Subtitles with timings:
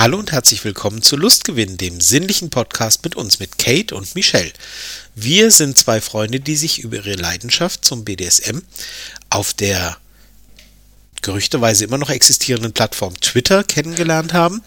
[0.00, 4.50] Hallo und herzlich willkommen zu Lustgewinn, dem sinnlichen Podcast mit uns, mit Kate und Michelle.
[5.14, 8.62] Wir sind zwei Freunde, die sich über ihre Leidenschaft zum BDSM
[9.28, 9.98] auf der
[11.20, 14.62] gerüchteweise immer noch existierenden Plattform Twitter kennengelernt haben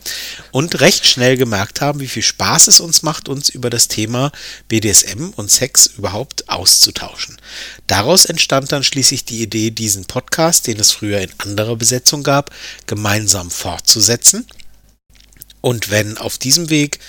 [0.52, 4.32] und recht schnell gemerkt haben, wie viel Spaß es uns macht, uns über das Thema
[4.68, 7.41] BDSM und Sex überhaupt auszutauschen.
[7.88, 12.52] Daraus entstand dann schließlich die Idee, diesen Podcast, den es früher in anderer Besetzung gab,
[12.86, 14.46] gemeinsam fortzusetzen
[15.63, 16.99] und wenn auf diesem Weg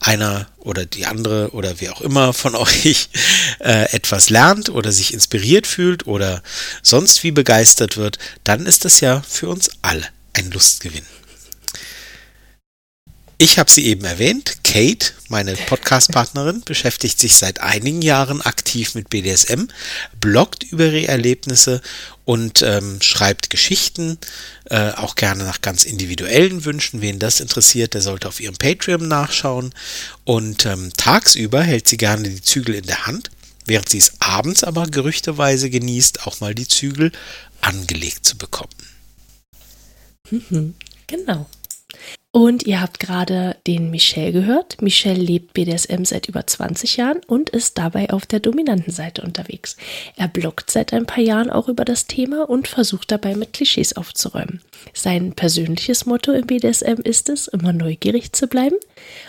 [0.00, 3.08] einer oder die andere oder wie auch immer von euch
[3.60, 6.42] äh, etwas lernt oder sich inspiriert fühlt oder
[6.82, 11.06] sonst wie begeistert wird, dann ist das ja für uns alle ein Lustgewinn.
[13.42, 14.58] Ich habe sie eben erwähnt.
[14.62, 19.64] Kate, meine Podcast-Partnerin, beschäftigt sich seit einigen Jahren aktiv mit BDSM,
[20.20, 21.82] bloggt über ihre Erlebnisse
[22.24, 24.16] und ähm, schreibt Geschichten,
[24.70, 27.00] äh, auch gerne nach ganz individuellen Wünschen.
[27.00, 29.74] Wen das interessiert, der sollte auf ihrem Patreon nachschauen.
[30.22, 33.32] Und ähm, tagsüber hält sie gerne die Zügel in der Hand,
[33.66, 37.10] während sie es abends aber gerüchteweise genießt, auch mal die Zügel
[37.60, 38.70] angelegt zu bekommen.
[40.30, 40.76] Mhm,
[41.08, 41.48] genau.
[42.34, 44.80] Und ihr habt gerade den Michel gehört.
[44.80, 49.76] Michel lebt BDSM seit über 20 Jahren und ist dabei auf der dominanten Seite unterwegs.
[50.16, 53.92] Er bloggt seit ein paar Jahren auch über das Thema und versucht dabei mit Klischees
[53.92, 54.62] aufzuräumen.
[54.94, 58.76] Sein persönliches Motto im BDSM ist es, immer neugierig zu bleiben.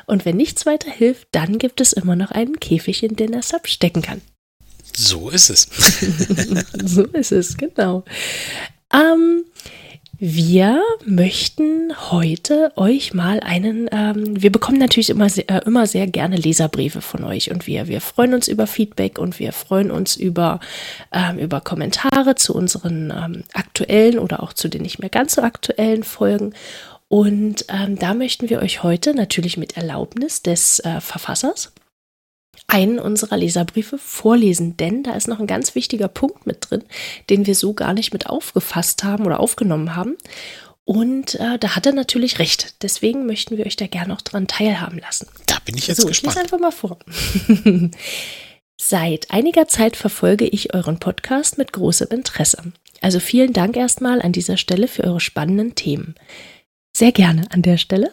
[0.06, 3.44] Und wenn nichts weiter hilft, dann gibt es immer noch einen Käfig, in den er
[3.44, 4.22] Sub stecken kann.
[4.96, 5.64] So ist es.
[6.86, 8.06] so ist es, genau.
[8.94, 9.44] Ähm,
[10.26, 16.08] wir möchten heute euch mal einen, ähm, wir bekommen natürlich immer sehr, äh, immer sehr
[16.08, 20.16] gerne Leserbriefe von euch und wir, wir freuen uns über Feedback und wir freuen uns
[20.16, 20.62] über,
[21.12, 25.42] ähm, über Kommentare zu unseren ähm, aktuellen oder auch zu den nicht mehr ganz so
[25.42, 26.54] aktuellen Folgen.
[27.10, 31.74] Und ähm, da möchten wir euch heute natürlich mit Erlaubnis des äh, Verfassers
[32.68, 36.84] einen unserer Leserbriefe vorlesen, denn da ist noch ein ganz wichtiger Punkt mit drin,
[37.30, 40.18] den wir so gar nicht mit aufgefasst haben oder aufgenommen haben.
[40.86, 42.84] Und äh, da hat er natürlich recht.
[42.84, 45.28] Deswegen möchten wir euch da gerne noch dran teilhaben lassen.
[45.48, 46.36] Da bin ich jetzt so, gespannt.
[46.36, 47.00] Ich lese einfach mal vor.
[48.82, 52.74] Seit einiger Zeit verfolge ich euren Podcast mit großem Interesse.
[53.00, 56.16] Also vielen Dank erstmal an dieser Stelle für eure spannenden Themen.
[56.96, 58.12] Sehr gerne an der Stelle.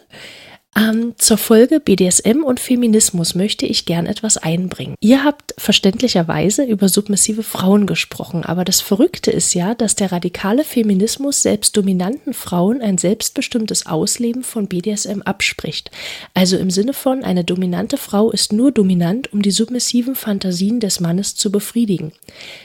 [0.73, 4.95] Ähm, zur Folge BDSM und Feminismus möchte ich gern etwas einbringen.
[5.01, 10.63] Ihr habt verständlicherweise über submissive Frauen gesprochen, aber das Verrückte ist ja, dass der radikale
[10.63, 15.91] Feminismus selbst dominanten Frauen ein selbstbestimmtes Ausleben von BDSM abspricht.
[16.33, 21.01] Also im Sinne von, eine dominante Frau ist nur dominant, um die submissiven Fantasien des
[21.01, 22.13] Mannes zu befriedigen.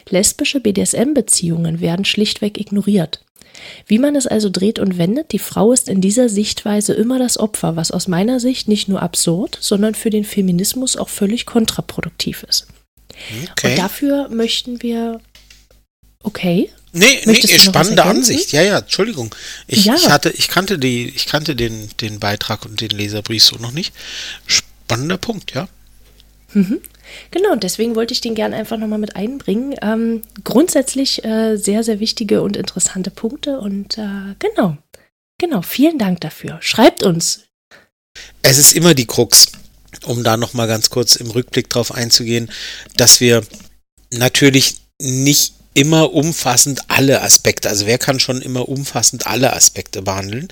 [0.09, 3.26] Lesbische BDSM-Beziehungen werden schlichtweg ignoriert.
[3.87, 7.39] Wie man es also dreht und wendet, die Frau ist in dieser Sichtweise immer das
[7.39, 12.45] Opfer, was aus meiner Sicht nicht nur absurd, sondern für den Feminismus auch völlig kontraproduktiv
[12.49, 12.67] ist.
[13.53, 13.71] Okay.
[13.71, 15.21] Und dafür möchten wir.
[16.23, 16.71] Okay.
[16.93, 18.53] Nee, nee, spannende Ansicht.
[18.53, 19.35] Ja, ja, Entschuldigung.
[19.67, 19.95] Ich, ja.
[19.95, 23.73] ich hatte, ich kannte die, ich kannte den, den Beitrag und den Leserbrief so noch
[23.73, 23.95] nicht.
[24.47, 25.69] Spannender Punkt, ja.
[26.55, 26.81] Mhm.
[27.31, 29.75] Genau, und deswegen wollte ich den gerne einfach nochmal mit einbringen.
[29.83, 34.77] Ähm, grundsätzlich äh, sehr, sehr wichtige und interessante Punkte und äh, genau,
[35.39, 36.59] genau, vielen Dank dafür.
[36.61, 37.45] Schreibt uns.
[38.43, 39.53] Es ist immer die Krux,
[40.05, 42.51] um da nochmal ganz kurz im Rückblick drauf einzugehen,
[42.97, 43.43] dass wir
[44.11, 47.69] natürlich nicht immer umfassend alle Aspekte.
[47.69, 50.49] Also wer kann schon immer umfassend alle Aspekte behandeln?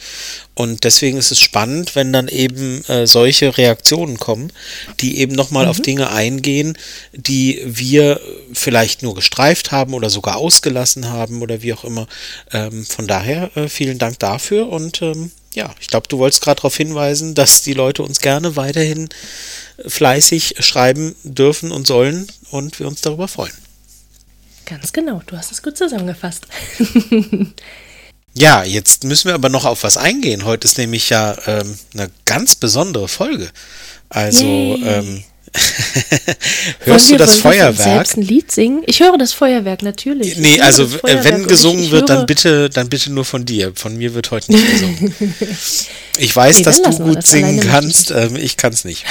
[0.52, 4.52] Und deswegen ist es spannend, wenn dann eben äh, solche Reaktionen kommen,
[5.00, 5.70] die eben nochmal mhm.
[5.70, 6.76] auf Dinge eingehen,
[7.14, 8.20] die wir
[8.52, 12.06] vielleicht nur gestreift haben oder sogar ausgelassen haben oder wie auch immer.
[12.52, 16.56] Ähm, von daher äh, vielen Dank dafür und ähm, ja, ich glaube, du wolltest gerade
[16.56, 19.08] darauf hinweisen, dass die Leute uns gerne weiterhin
[19.86, 23.63] fleißig schreiben dürfen und sollen und wir uns darüber freuen.
[24.66, 26.46] Ganz genau, du hast es gut zusammengefasst.
[28.34, 30.44] ja, jetzt müssen wir aber noch auf was eingehen.
[30.44, 33.50] Heute ist nämlich ja ähm, eine ganz besondere Folge.
[34.08, 35.24] Also, ähm,
[36.80, 37.76] hörst du das Feuerwerk?
[37.76, 38.82] Selbst ein Lied singen?
[38.86, 40.36] Ich höre das Feuerwerk natürlich.
[40.38, 43.72] Nee, also wenn gesungen ich, ich wird, dann bitte, dann bitte nur von dir.
[43.74, 45.14] Von mir wird heute nicht gesungen.
[46.18, 48.10] ich weiß, nee, dass du gut das singen kannst.
[48.10, 49.04] Ähm, ich kann es nicht.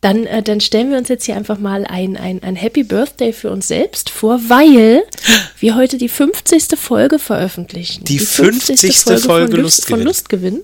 [0.00, 3.32] Dann, äh, dann stellen wir uns jetzt hier einfach mal ein, ein, ein Happy Birthday
[3.32, 5.04] für uns selbst vor, weil
[5.58, 6.78] wir heute die 50.
[6.78, 8.04] Folge veröffentlichen.
[8.04, 8.80] Die, die 50.
[8.80, 8.98] 50.
[9.00, 10.60] Folge, Folge von, Lust, von Lustgewinn.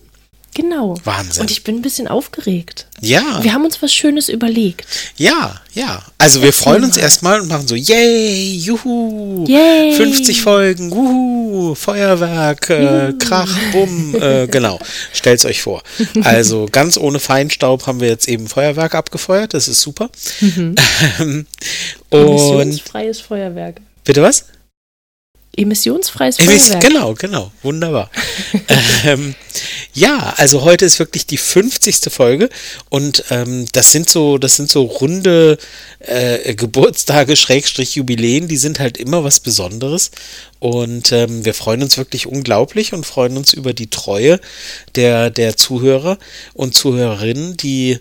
[0.55, 0.95] Genau.
[1.05, 1.43] Wahnsinn.
[1.43, 2.87] Und ich bin ein bisschen aufgeregt.
[3.01, 3.43] Ja.
[3.43, 4.87] Wir haben uns was Schönes überlegt.
[5.17, 6.03] Ja, ja.
[6.17, 7.03] Also wir Erzähl freuen uns mal.
[7.03, 9.97] erstmal und machen so, yay, juhu, Yay.
[9.97, 14.79] 50 Folgen, wuhu, Feuerwerk, äh, Krach, Bumm, äh, genau.
[15.13, 15.83] Stellt's euch vor.
[16.23, 20.09] Also ganz ohne Feinstaub haben wir jetzt eben Feuerwerk abgefeuert, das ist super.
[20.41, 20.75] Mhm.
[21.21, 21.47] Ähm,
[22.11, 23.81] und Emissionsfreies Feuerwerk.
[24.05, 24.45] bitte was?
[25.57, 26.83] Emissionsfreies Emis- Feuerwerk.
[26.83, 28.11] Genau, genau, wunderbar.
[29.05, 29.35] ähm,
[29.93, 32.13] ja, also heute ist wirklich die 50.
[32.13, 32.49] Folge
[32.89, 35.59] und ähm, das sind so, das sind so runde
[36.01, 40.11] äh, Geburtstage, Schrägstrich Jubiläen, die sind halt immer was Besonderes
[40.59, 44.41] und ähm, wir freuen uns wirklich unglaublich und freuen uns über die Treue
[44.97, 46.19] der, der Zuhörer
[46.55, 47.99] und Zuhörerinnen, die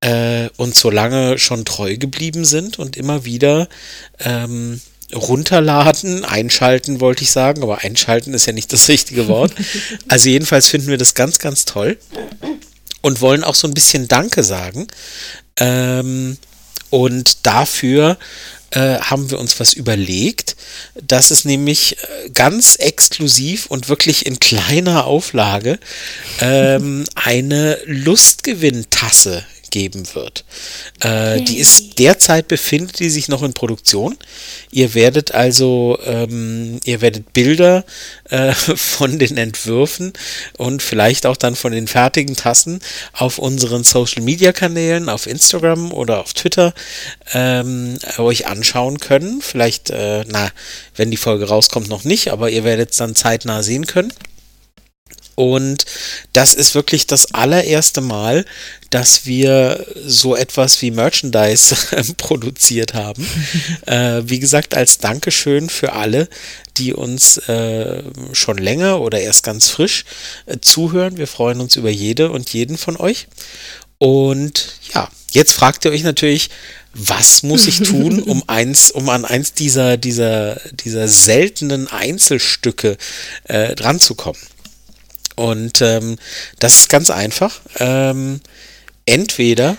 [0.00, 3.68] äh, uns so lange schon treu geblieben sind und immer wieder
[4.20, 4.80] ähm,
[5.12, 9.52] runterladen, einschalten wollte ich sagen, aber einschalten ist ja nicht das richtige Wort.
[10.08, 11.98] Also jedenfalls finden wir das ganz, ganz toll
[13.02, 14.86] und wollen auch so ein bisschen Danke sagen.
[15.58, 16.36] Ähm,
[16.90, 18.18] und dafür
[18.70, 20.56] äh, haben wir uns was überlegt,
[21.00, 25.78] dass es nämlich äh, ganz exklusiv und wirklich in kleiner Auflage
[26.40, 30.44] ähm, eine Lustgewinntasse geben wird.
[31.00, 34.16] Äh, die ist derzeit befindet die sich noch in Produktion.
[34.70, 37.84] Ihr werdet also, ähm, ihr werdet Bilder
[38.30, 40.12] äh, von den Entwürfen
[40.56, 42.80] und vielleicht auch dann von den fertigen Tassen
[43.12, 46.74] auf unseren Social Media Kanälen, auf Instagram oder auf Twitter
[47.32, 49.40] ähm, euch anschauen können.
[49.42, 50.50] Vielleicht, äh, na,
[50.96, 54.12] wenn die Folge rauskommt, noch nicht, aber ihr werdet es dann zeitnah sehen können.
[55.34, 55.84] Und
[56.32, 58.44] das ist wirklich das allererste Mal,
[58.90, 61.76] dass wir so etwas wie Merchandise
[62.16, 63.26] produziert haben.
[63.86, 66.28] äh, wie gesagt, als Dankeschön für alle,
[66.76, 68.02] die uns äh,
[68.32, 70.04] schon länger oder erst ganz frisch
[70.46, 71.16] äh, zuhören.
[71.16, 73.26] Wir freuen uns über jede und jeden von euch.
[73.98, 76.50] Und ja, jetzt fragt ihr euch natürlich,
[76.94, 82.96] was muss ich tun, um eins, um an eins dieser, dieser, dieser seltenen Einzelstücke
[83.44, 84.38] äh, dran zu kommen?
[85.36, 86.16] Und ähm,
[86.58, 87.60] das ist ganz einfach.
[87.78, 88.40] Ähm,
[89.06, 89.76] entweder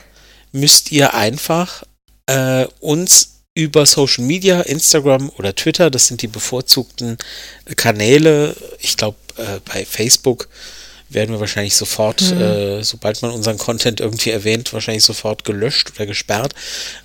[0.51, 1.83] müsst ihr einfach
[2.27, 7.17] äh, uns über Social Media, Instagram oder Twitter, das sind die bevorzugten
[7.77, 8.55] Kanäle.
[8.79, 10.49] Ich glaube, äh, bei Facebook
[11.15, 12.41] werden wir wahrscheinlich sofort, Mhm.
[12.41, 16.53] äh, sobald man unseren Content irgendwie erwähnt, wahrscheinlich sofort gelöscht oder gesperrt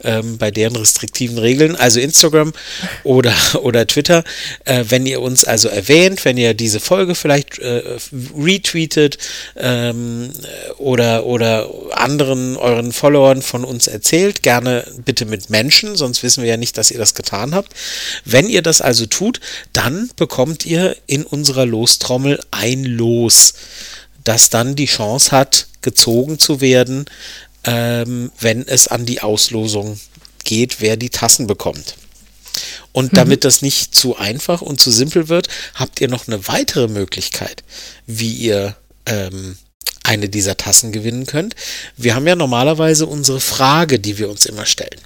[0.04, 1.76] ähm, bei deren restriktiven Regeln.
[1.76, 2.52] Also Instagram
[3.04, 4.24] oder, oder Twitter.
[4.64, 7.82] Äh, wenn ihr uns also erwähnt, wenn ihr diese Folge vielleicht äh,
[8.36, 9.18] retweetet
[9.56, 10.30] ähm,
[10.78, 16.50] oder, oder anderen euren Followern von uns erzählt, gerne bitte mit Menschen, sonst wissen wir
[16.50, 17.72] ja nicht, dass ihr das getan habt.
[18.24, 19.40] Wenn ihr das also tut,
[19.72, 23.54] dann bekommt ihr in unserer Lostrommel ein Los
[24.24, 27.06] das dann die Chance hat, gezogen zu werden,
[27.64, 29.98] ähm, wenn es an die Auslosung
[30.44, 31.96] geht, wer die Tassen bekommt.
[32.92, 36.88] Und damit das nicht zu einfach und zu simpel wird, habt ihr noch eine weitere
[36.88, 37.62] Möglichkeit,
[38.06, 38.76] wie ihr
[39.06, 39.56] ähm,
[40.02, 41.54] eine dieser Tassen gewinnen könnt.
[41.96, 45.00] Wir haben ja normalerweise unsere Frage, die wir uns immer stellen.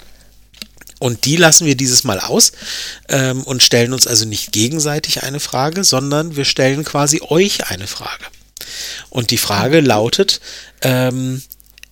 [0.99, 2.53] Und die lassen wir dieses Mal aus
[3.09, 7.87] ähm, und stellen uns also nicht gegenseitig eine Frage, sondern wir stellen quasi euch eine
[7.87, 8.25] Frage.
[9.11, 10.41] Und die Frage lautet,
[10.83, 11.43] ähm,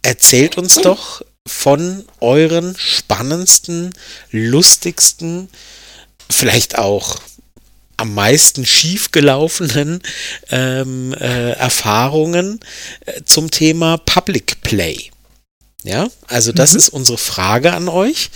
[0.02, 3.92] erzählt uns doch von euren spannendsten,
[4.30, 5.48] lustigsten,
[6.30, 7.20] vielleicht auch
[7.96, 10.02] am meisten schiefgelaufenen
[10.50, 12.58] ähm, äh, Erfahrungen
[13.06, 15.10] äh, zum Thema Public Play.
[15.84, 16.78] Ja, also das Mhm.
[16.78, 18.30] ist unsere Frage an euch,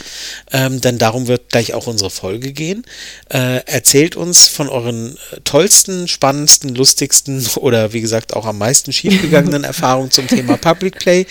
[0.50, 2.85] ähm, denn darum wird gleich auch unsere Folge gehen.
[3.29, 8.93] Äh, erzählt uns von euren äh, tollsten, spannendsten, lustigsten oder wie gesagt auch am meisten
[8.93, 11.26] schiefgegangenen Erfahrungen zum Thema Public Play.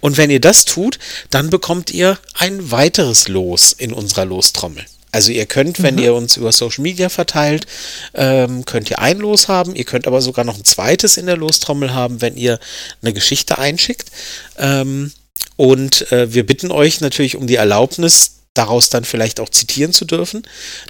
[0.00, 0.98] Und wenn ihr das tut,
[1.30, 4.84] dann bekommt ihr ein weiteres Los in unserer Lostrommel.
[5.12, 7.66] Also ihr könnt, wenn ihr uns über Social Media verteilt,
[8.14, 9.74] ähm, könnt ihr ein Los haben.
[9.76, 12.58] Ihr könnt aber sogar noch ein zweites in der Lostrommel haben, wenn ihr
[13.02, 14.08] eine Geschichte einschickt.
[14.56, 15.12] Ähm,
[15.56, 20.04] und äh, wir bitten euch natürlich um die Erlaubnis, daraus dann vielleicht auch zitieren zu
[20.04, 20.42] dürfen.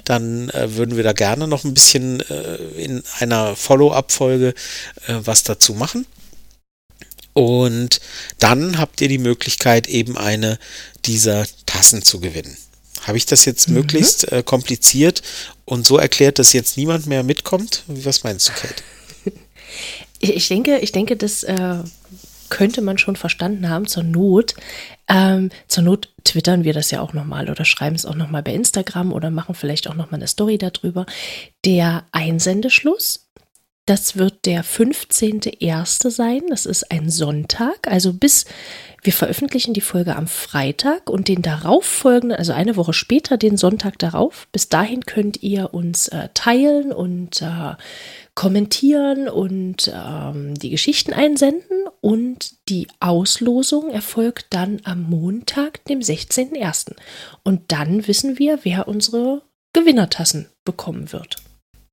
[0.05, 4.53] Dann äh, würden wir da gerne noch ein bisschen äh, in einer Follow-up-Folge
[5.07, 6.05] äh, was dazu machen.
[7.33, 8.01] Und
[8.39, 10.59] dann habt ihr die Möglichkeit, eben eine
[11.05, 12.57] dieser Tassen zu gewinnen.
[13.01, 15.21] Habe ich das jetzt möglichst äh, kompliziert
[15.65, 17.83] und so erklärt, dass jetzt niemand mehr mitkommt?
[17.87, 18.83] Was meinst du, Kate?
[20.19, 21.77] Ich, ich denke, ich denke, das äh,
[22.51, 23.87] könnte man schon verstanden haben.
[23.87, 24.53] Zur Not,
[25.07, 28.53] ähm, zur Not twittern wir das ja auch nochmal oder schreiben es auch nochmal bei
[28.53, 31.07] Instagram oder machen vielleicht auch nochmal eine Story darüber.
[31.65, 33.20] Der Einsendeschluss,
[33.91, 36.11] Das wird der 15.01.
[36.11, 36.43] sein.
[36.47, 37.89] Das ist ein Sonntag.
[37.89, 38.45] Also bis
[39.03, 43.99] wir veröffentlichen die Folge am Freitag und den darauffolgenden, also eine Woche später, den Sonntag
[43.99, 44.47] darauf.
[44.53, 47.75] Bis dahin könnt ihr uns äh, teilen und äh,
[48.33, 51.83] kommentieren und ähm, die Geschichten einsenden.
[51.99, 56.95] Und die Auslosung erfolgt dann am Montag, dem 16.01.
[57.43, 59.41] Und dann wissen wir, wer unsere
[59.73, 61.35] Gewinnertassen bekommen wird.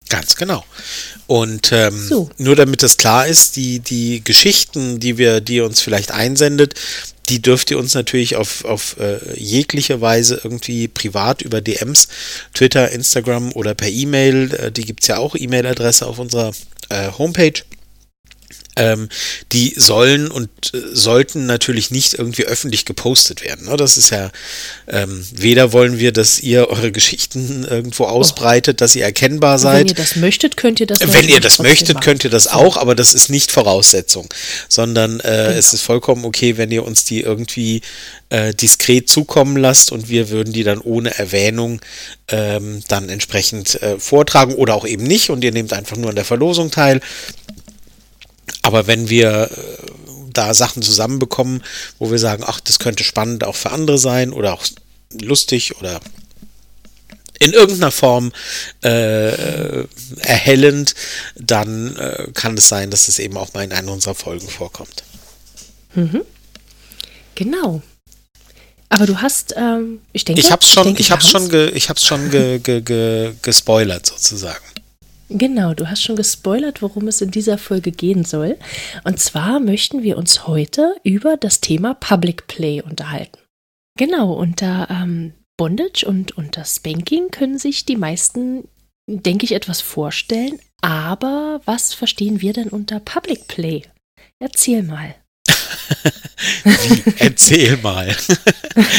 [0.08, 0.64] Ganz genau.
[1.26, 2.30] Und ähm, so.
[2.38, 6.74] nur damit das klar ist, die, die Geschichten, die wir, die ihr uns vielleicht einsendet,
[7.28, 12.08] die dürft ihr uns natürlich auf, auf äh, jegliche Weise irgendwie privat über DMs,
[12.54, 16.52] Twitter, Instagram oder per E-Mail, äh, die gibt's ja auch E-Mail-Adresse auf unserer
[16.88, 17.62] äh, Homepage
[18.78, 19.08] ähm,
[19.52, 23.66] die sollen und äh, sollten natürlich nicht irgendwie öffentlich gepostet werden.
[23.66, 23.76] Ne?
[23.76, 24.30] Das ist ja,
[24.86, 28.08] ähm, weder wollen wir, dass ihr eure Geschichten irgendwo oh.
[28.08, 28.80] ausbreitet, oh.
[28.80, 29.80] dass ihr erkennbar seid.
[29.80, 31.00] Wenn ihr das möchtet, könnt ihr das.
[31.00, 32.04] Wenn ihr das möchtet, machen.
[32.04, 34.32] könnt ihr das auch, aber das ist nicht Voraussetzung,
[34.68, 35.50] sondern äh, genau.
[35.50, 37.82] es ist vollkommen okay, wenn ihr uns die irgendwie
[38.30, 41.80] äh, diskret zukommen lasst und wir würden die dann ohne Erwähnung
[42.28, 46.16] ähm, dann entsprechend äh, vortragen oder auch eben nicht und ihr nehmt einfach nur an
[46.16, 47.00] der Verlosung teil.
[48.68, 49.86] Aber wenn wir äh,
[50.30, 51.64] da Sachen zusammenbekommen,
[51.98, 54.62] wo wir sagen, ach, das könnte spannend auch für andere sein oder auch
[55.22, 56.00] lustig oder
[57.38, 58.30] in irgendeiner Form
[58.84, 59.84] äh,
[60.20, 60.94] erhellend,
[61.34, 65.02] dann äh, kann es sein, dass es eben auch mal in einer unserer Folgen vorkommt.
[65.94, 66.20] Mhm.
[67.36, 67.80] Genau.
[68.90, 71.70] Aber du hast, ähm, ich denke, ich habe es schon, denke, ich hab's schon, ge,
[71.70, 74.62] ich hab's schon ge, ge, gespoilert sozusagen.
[75.30, 78.56] Genau, du hast schon gespoilert, worum es in dieser Folge gehen soll.
[79.04, 83.38] Und zwar möchten wir uns heute über das Thema Public Play unterhalten.
[83.98, 88.68] Genau, unter ähm, Bondage und unter Spanking können sich die meisten,
[89.06, 90.58] denke ich, etwas vorstellen.
[90.80, 93.82] Aber was verstehen wir denn unter Public Play?
[94.38, 95.14] Erzähl mal.
[96.64, 97.02] Wie?
[97.18, 98.14] Erzähl mal.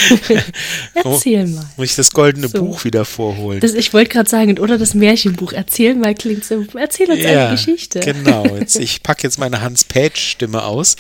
[0.94, 1.70] Erzähl mal.
[1.78, 2.60] Muss ich das goldene so.
[2.60, 3.60] Buch wieder vorholen?
[3.60, 5.54] Das, ich wollte gerade sagen, oder das Märchenbuch.
[5.54, 6.66] Erzähl mal klingt so.
[6.76, 8.00] Erzähl uns ja, eine Geschichte.
[8.02, 8.46] Genau.
[8.60, 10.96] Jetzt, ich packe jetzt meine Hans-Page-Stimme aus.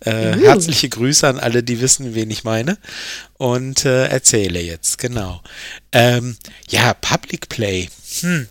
[0.00, 0.40] Äh, uh.
[0.40, 2.78] Herzliche Grüße an alle, die wissen, wen ich meine.
[3.38, 5.40] Und äh, erzähle jetzt, genau.
[5.92, 6.36] Ähm,
[6.68, 7.88] ja, Public Play.
[8.20, 8.48] Hm.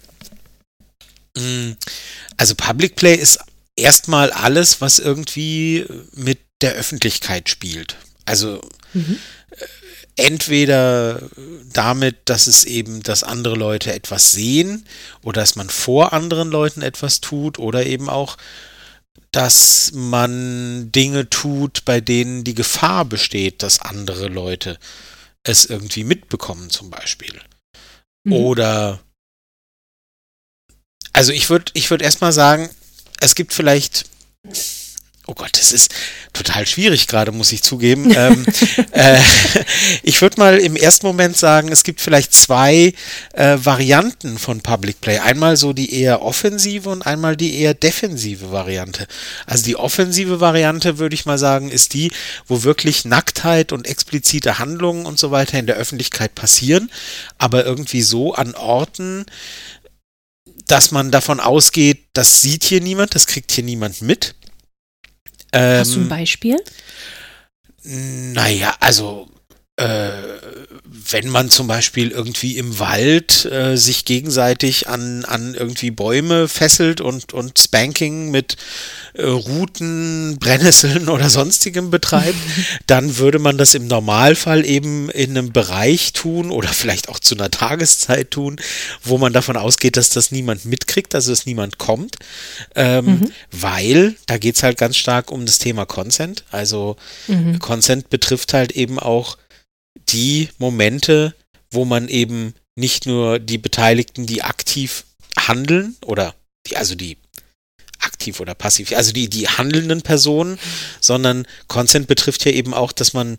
[1.37, 1.75] hm.
[2.37, 3.39] Also Public Play ist
[3.75, 7.95] erstmal alles, was irgendwie mit der Öffentlichkeit spielt.
[8.25, 8.61] Also
[8.93, 9.17] mhm.
[10.15, 11.29] entweder
[11.73, 14.85] damit, dass es eben, dass andere Leute etwas sehen
[15.23, 18.37] oder dass man vor anderen Leuten etwas tut oder eben auch,
[19.31, 24.79] dass man Dinge tut, bei denen die Gefahr besteht, dass andere Leute
[25.43, 27.39] es irgendwie mitbekommen zum Beispiel.
[28.23, 28.33] Mhm.
[28.33, 28.99] Oder
[31.13, 32.69] also ich würde ich würde erstmal sagen,
[33.19, 34.05] es gibt vielleicht
[35.29, 35.93] Oh Gott, das ist
[36.33, 38.11] total schwierig gerade, muss ich zugeben.
[38.17, 38.47] ähm,
[38.93, 39.19] äh,
[40.01, 42.93] ich würde mal im ersten Moment sagen, es gibt vielleicht zwei
[43.33, 45.19] äh, Varianten von Public Play.
[45.19, 49.05] Einmal so die eher offensive und einmal die eher defensive Variante.
[49.45, 52.11] Also die offensive Variante, würde ich mal sagen, ist die,
[52.47, 56.89] wo wirklich Nacktheit und explizite Handlungen und so weiter in der Öffentlichkeit passieren,
[57.37, 59.27] aber irgendwie so an Orten,
[60.69, 64.35] dass man davon ausgeht, das sieht hier niemand, das kriegt hier niemand mit.
[65.51, 66.57] Ähm, Hast du ein ähm, Beispiel?
[67.83, 69.27] Naja, also
[69.77, 70.37] äh,
[71.11, 77.01] wenn man zum Beispiel irgendwie im Wald äh, sich gegenseitig an, an irgendwie Bäume fesselt
[77.01, 78.57] und, und Spanking mit
[79.13, 82.37] äh, Ruten, Brennnesseln oder sonstigem betreibt,
[82.87, 87.35] dann würde man das im Normalfall eben in einem Bereich tun oder vielleicht auch zu
[87.35, 88.59] einer Tageszeit tun,
[89.03, 92.17] wo man davon ausgeht, dass das niemand mitkriegt, dass es niemand kommt,
[92.75, 93.31] ähm, mhm.
[93.51, 96.43] weil da geht es halt ganz stark um das Thema Consent.
[96.51, 96.97] Also
[97.27, 97.59] mhm.
[97.59, 99.37] Consent betrifft halt eben auch
[100.11, 101.35] die Momente,
[101.71, 105.05] wo man eben nicht nur die Beteiligten, die aktiv
[105.37, 106.35] handeln oder
[106.67, 107.17] die, also die
[107.99, 110.57] aktiv oder passiv, also die, die handelnden Personen,
[111.01, 113.37] sondern Consent betrifft ja eben auch, dass man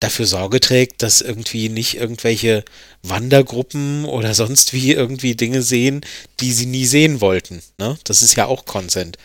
[0.00, 2.64] dafür Sorge trägt, dass irgendwie nicht irgendwelche
[3.02, 6.02] Wandergruppen oder sonst wie irgendwie Dinge sehen,
[6.40, 7.62] die sie nie sehen wollten.
[7.78, 7.98] Ne?
[8.04, 9.18] Das ist ja auch Consent.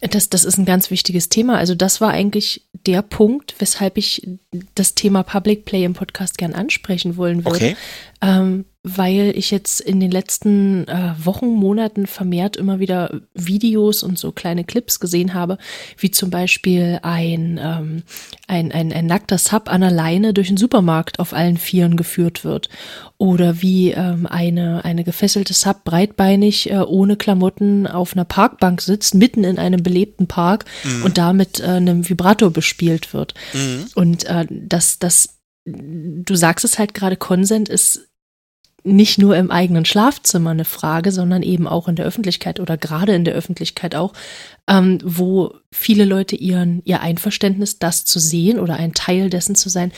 [0.00, 1.56] Das, das ist ein ganz wichtiges Thema.
[1.56, 4.28] Also das war eigentlich der Punkt, weshalb ich
[4.74, 7.56] das Thema Public Play im Podcast gern ansprechen wollen würde.
[7.56, 7.76] Okay.
[8.22, 14.16] Ähm, weil ich jetzt in den letzten äh, Wochen, Monaten vermehrt immer wieder Videos und
[14.16, 15.58] so kleine Clips gesehen habe,
[15.98, 18.04] wie zum Beispiel ein, ähm,
[18.46, 22.44] ein, ein, ein nackter Sub an der Leine durch den Supermarkt auf allen Vieren geführt
[22.44, 22.68] wird.
[23.18, 29.16] Oder wie ähm, eine, eine gefesselte Sub breitbeinig äh, ohne Klamotten auf einer Parkbank sitzt,
[29.16, 31.04] mitten in einem belebten Park mhm.
[31.04, 33.34] und damit äh, einem Vibrator bespielt wird.
[33.52, 33.86] Mhm.
[33.96, 35.35] Und äh, das, das
[35.66, 38.08] du sagst es halt gerade, Consent ist
[38.84, 43.14] nicht nur im eigenen Schlafzimmer eine Frage, sondern eben auch in der Öffentlichkeit oder gerade
[43.14, 44.12] in der Öffentlichkeit auch,
[44.68, 49.68] ähm, wo viele Leute ihren, ihr Einverständnis, das zu sehen oder ein Teil dessen zu
[49.68, 49.92] sein,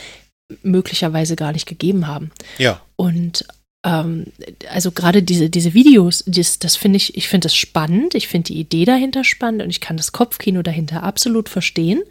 [0.63, 2.31] möglicherweise gar nicht gegeben haben.
[2.57, 2.81] Ja.
[2.97, 3.45] Und
[3.85, 4.27] ähm,
[4.71, 8.49] also gerade diese, diese Videos, das, das finde ich, ich finde das spannend, ich finde
[8.49, 12.03] die Idee dahinter spannend und ich kann das Kopfkino dahinter absolut verstehen.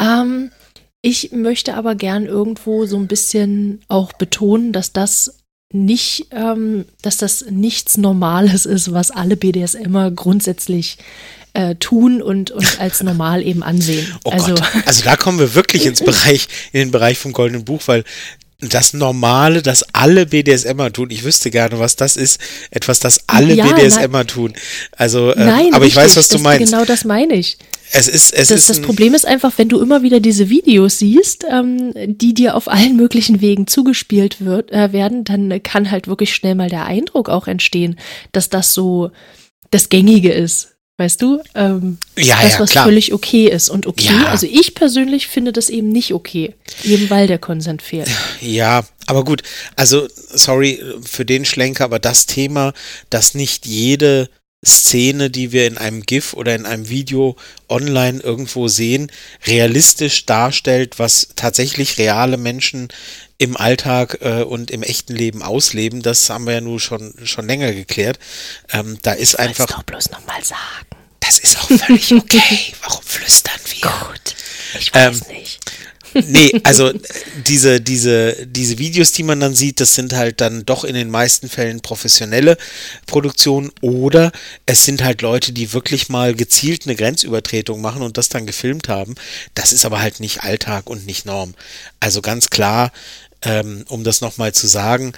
[0.00, 0.50] Ähm,
[1.04, 5.34] ich möchte aber gern irgendwo so ein bisschen auch betonen, dass das
[5.70, 10.96] nicht, ähm, dass das nichts Normales ist, was alle BDSMer grundsätzlich
[11.52, 14.06] äh, tun und, und als normal eben ansehen.
[14.24, 14.62] Oh also, Gott.
[14.86, 18.04] also da kommen wir wirklich ins Bereich, in den Bereich vom Goldenen Buch, weil
[18.60, 21.10] das Normale, das alle BDSMer tun.
[21.10, 22.40] Ich wüsste gerne, was das ist.
[22.70, 24.26] Etwas, das alle ja, BDSMer nein.
[24.26, 24.54] tun.
[24.92, 26.72] Also, äh, nein, aber richtig, ich weiß, was du meinst.
[26.72, 27.58] Genau das meine ich.
[27.96, 30.98] Es ist, es das, ist das Problem ist einfach, wenn du immer wieder diese Videos
[30.98, 36.08] siehst, ähm, die dir auf allen möglichen Wegen zugespielt wird, äh, werden, dann kann halt
[36.08, 37.96] wirklich schnell mal der Eindruck auch entstehen,
[38.32, 39.12] dass das so
[39.70, 40.72] das Gängige ist.
[40.96, 41.40] Weißt du?
[41.56, 42.84] Ähm, ja, das, ja, was klar.
[42.84, 43.68] völlig okay ist.
[43.68, 44.26] Und okay, Ja.
[44.26, 46.54] also ich persönlich finde das eben nicht okay.
[46.84, 48.08] Eben weil der Konsent fehlt.
[48.40, 49.42] Ja, aber gut.
[49.74, 52.72] Also, sorry für den Schlenker, aber das Thema,
[53.10, 54.28] dass nicht jede
[54.64, 57.36] Szene, die wir in einem GIF oder in einem Video
[57.68, 59.10] online irgendwo sehen,
[59.46, 62.88] realistisch darstellt, was tatsächlich reale Menschen
[63.38, 66.02] im Alltag äh, und im echten Leben ausleben.
[66.02, 68.18] Das haben wir ja nun schon, schon länger geklärt.
[68.72, 69.66] Ähm, da ist einfach.
[69.66, 70.60] doch bloß nochmal sagen.
[71.20, 72.74] Das ist auch völlig okay.
[72.82, 73.90] Warum flüstern wir?
[73.90, 74.34] Gut.
[74.78, 75.60] Ich weiß Ähm, nicht.
[76.14, 76.98] Nee, also äh,
[77.46, 81.10] diese, diese, diese Videos, die man dann sieht, das sind halt dann doch in den
[81.10, 82.56] meisten Fällen professionelle
[83.06, 84.32] Produktionen oder
[84.66, 88.88] es sind halt Leute, die wirklich mal gezielt eine Grenzübertretung machen und das dann gefilmt
[88.88, 89.14] haben.
[89.54, 91.54] Das ist aber halt nicht Alltag und nicht Norm.
[92.00, 92.92] Also ganz klar,
[93.42, 95.12] ähm, um das nochmal zu sagen,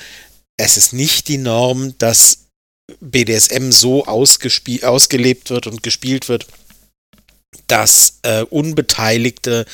[0.57, 2.47] es ist nicht die Norm, dass
[3.01, 6.47] BDSM so ausgelebt wird und gespielt wird,
[7.67, 9.67] dass äh, Unbeteiligte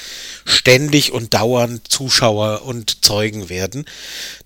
[0.45, 3.85] ständig und dauernd Zuschauer und Zeugen werden.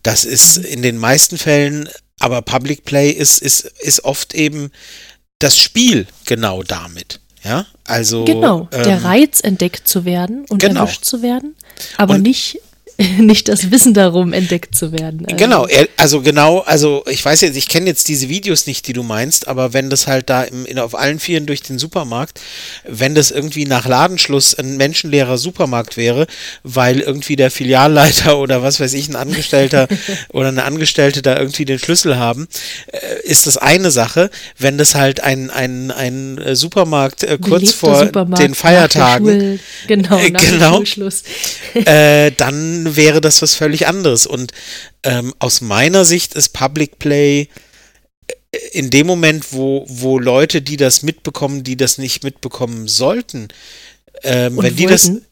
[0.03, 4.71] Das ist in den meisten Fällen, aber Public Play ist, ist, ist oft eben
[5.39, 7.21] das Spiel genau damit.
[7.45, 8.25] Ja, also.
[8.25, 10.81] Genau, der ähm, Reiz entdeckt zu werden und genau.
[10.81, 11.55] erwischt zu werden,
[11.97, 12.61] aber Und- nicht,
[13.19, 15.25] nicht das Wissen darum entdeckt zu werden.
[15.27, 18.93] Also, Genau, also genau, also ich weiß jetzt, ich kenne jetzt diese Videos nicht, die
[18.93, 22.41] du meinst, aber wenn das halt da im, in, auf allen Vieren durch den Supermarkt,
[22.87, 26.27] wenn das irgendwie nach Ladenschluss ein menschenleerer Supermarkt wäre,
[26.63, 29.89] weil irgendwie der Filialleiter oder was weiß ich, ein Angestellter
[30.33, 32.49] oder eine Angestellte da irgendwie den Schlüssel haben,
[32.93, 34.31] äh, ist das eine Sache.
[34.59, 39.59] Wenn das halt ein, ein, ein äh, Supermarkt äh, kurz vor Supermarkt den Feiertagen Schul-
[39.87, 40.77] genau, Äh, nach genau.
[40.79, 41.23] dem Schulschluss.
[41.75, 44.27] äh, dann wäre das was völlig anderes.
[44.27, 44.53] Und
[45.03, 47.49] ähm, aus meiner Sicht ist Public Play
[48.29, 53.49] äh, in dem Moment, wo, wo Leute, die das mitbekommen, die das nicht mitbekommen sollten,
[54.23, 55.27] ähm, wenn die das, wollten.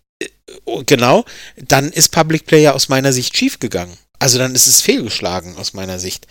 [0.64, 1.24] oh, genau,
[1.56, 3.96] dann ist Public Play ja aus meiner Sicht schiefgegangen.
[4.24, 6.26] Also dann ist es fehlgeschlagen aus meiner Sicht.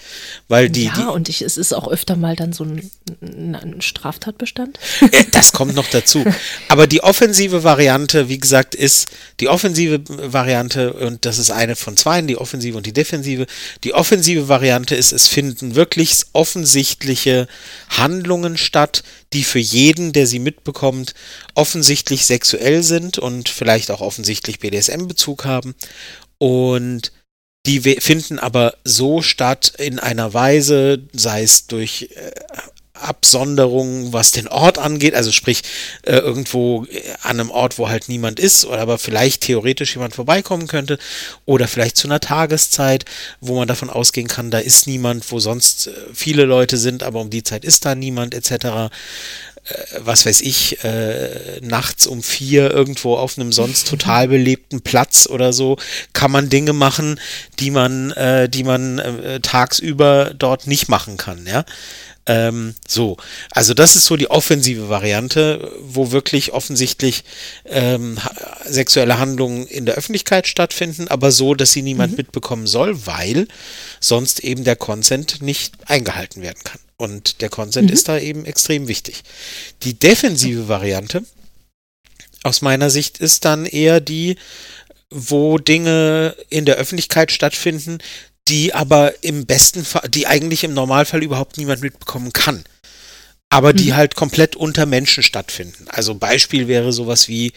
[0.48, 2.90] Weil die, ja, und ich, es ist auch öfter mal dann so ein,
[3.22, 4.80] ein, ein Straftatbestand.
[5.12, 6.26] Äh, Das kommt noch dazu.
[6.70, 11.96] Aber die offensive Variante, wie gesagt, ist die offensive Variante, und das ist eine von
[11.96, 13.46] zwei, die offensive und die defensive.
[13.84, 17.48] Die offensive Variante ist, es finden wirklich offensichtliche
[17.90, 19.04] Handlungen statt,
[19.34, 21.14] die für jeden, der sie mitbekommt,
[21.54, 25.76] offensichtlich sexuell sind und vielleicht auch offensichtlich BDSM-Bezug haben.
[26.40, 27.12] Und
[27.66, 32.32] die finden aber so statt in einer Weise, sei es durch äh,
[33.04, 35.62] Absonderung, was den Ort angeht, also sprich
[36.04, 40.16] äh, irgendwo äh, an einem Ort, wo halt niemand ist, oder aber vielleicht theoretisch jemand
[40.16, 40.98] vorbeikommen könnte,
[41.46, 43.06] oder vielleicht zu einer Tageszeit,
[43.42, 47.22] wo man davon ausgehen kann, da ist niemand, wo sonst äh, viele Leute sind, aber
[47.22, 48.90] um die Zeit ist da niemand, etc
[50.00, 55.54] was weiß ich, äh, nachts um vier irgendwo auf einem sonst total belebten Platz oder
[55.54, 55.78] so,
[56.12, 57.20] kann man Dinge machen,
[57.60, 61.64] die man, äh, die man äh, tagsüber dort nicht machen kann, ja.
[62.26, 63.18] Ähm, so,
[63.52, 67.24] also das ist so die offensive Variante, wo wirklich offensichtlich
[67.66, 68.18] ähm,
[68.66, 72.18] sexuelle Handlungen in der Öffentlichkeit stattfinden, aber so, dass sie niemand mhm.
[72.18, 73.48] mitbekommen soll, weil
[74.00, 76.80] sonst eben der Consent nicht eingehalten werden kann.
[76.96, 77.94] Und der Consent mhm.
[77.94, 79.24] ist da eben extrem wichtig.
[79.84, 81.24] Die defensive Variante
[82.44, 84.38] aus meiner Sicht ist dann eher die,
[85.10, 88.00] wo Dinge in der Öffentlichkeit stattfinden,
[88.48, 92.64] die aber im besten Fall, die eigentlich im Normalfall überhaupt niemand mitbekommen kann.
[93.50, 93.96] Aber die mhm.
[93.96, 95.86] halt komplett unter Menschen stattfinden.
[95.88, 97.54] Also Beispiel wäre sowas wie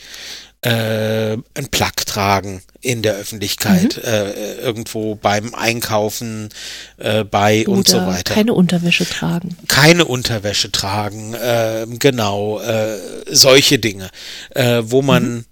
[0.61, 4.03] äh, ein Plug tragen in der Öffentlichkeit, mhm.
[4.05, 6.51] äh, irgendwo beim Einkaufen,
[6.99, 8.35] äh, bei Oder und so weiter.
[8.35, 9.57] Keine Unterwäsche tragen.
[9.69, 12.99] Keine Unterwäsche tragen, äh, genau, äh,
[13.31, 14.11] solche Dinge,
[14.51, 15.47] äh, wo man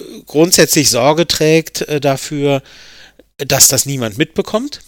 [0.00, 0.24] mhm.
[0.26, 2.62] grundsätzlich Sorge trägt äh, dafür,
[3.38, 4.80] dass das niemand mitbekommt.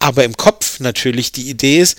[0.00, 1.98] Aber im Kopf natürlich die Idee ist,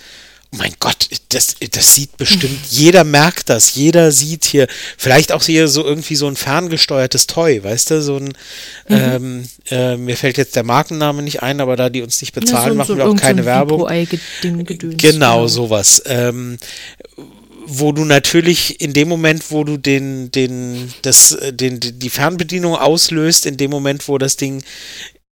[0.52, 5.44] oh mein Gott, das, das sieht bestimmt, jeder merkt das, jeder sieht hier, vielleicht auch
[5.44, 8.34] hier so irgendwie so ein ferngesteuertes Toy, weißt du, so ein, mhm.
[8.89, 12.63] ähm, äh, mir fällt jetzt der Markenname nicht ein, aber da die uns nicht bezahlen,
[12.63, 13.82] ja, so, machen so wir auch keine so Werbung.
[14.42, 14.63] Genau,
[14.98, 16.02] genau, sowas.
[16.06, 16.58] Ähm,
[17.72, 23.46] wo du natürlich in dem Moment, wo du den, den, das, den, die Fernbedienung auslöst,
[23.46, 24.63] in dem Moment, wo das Ding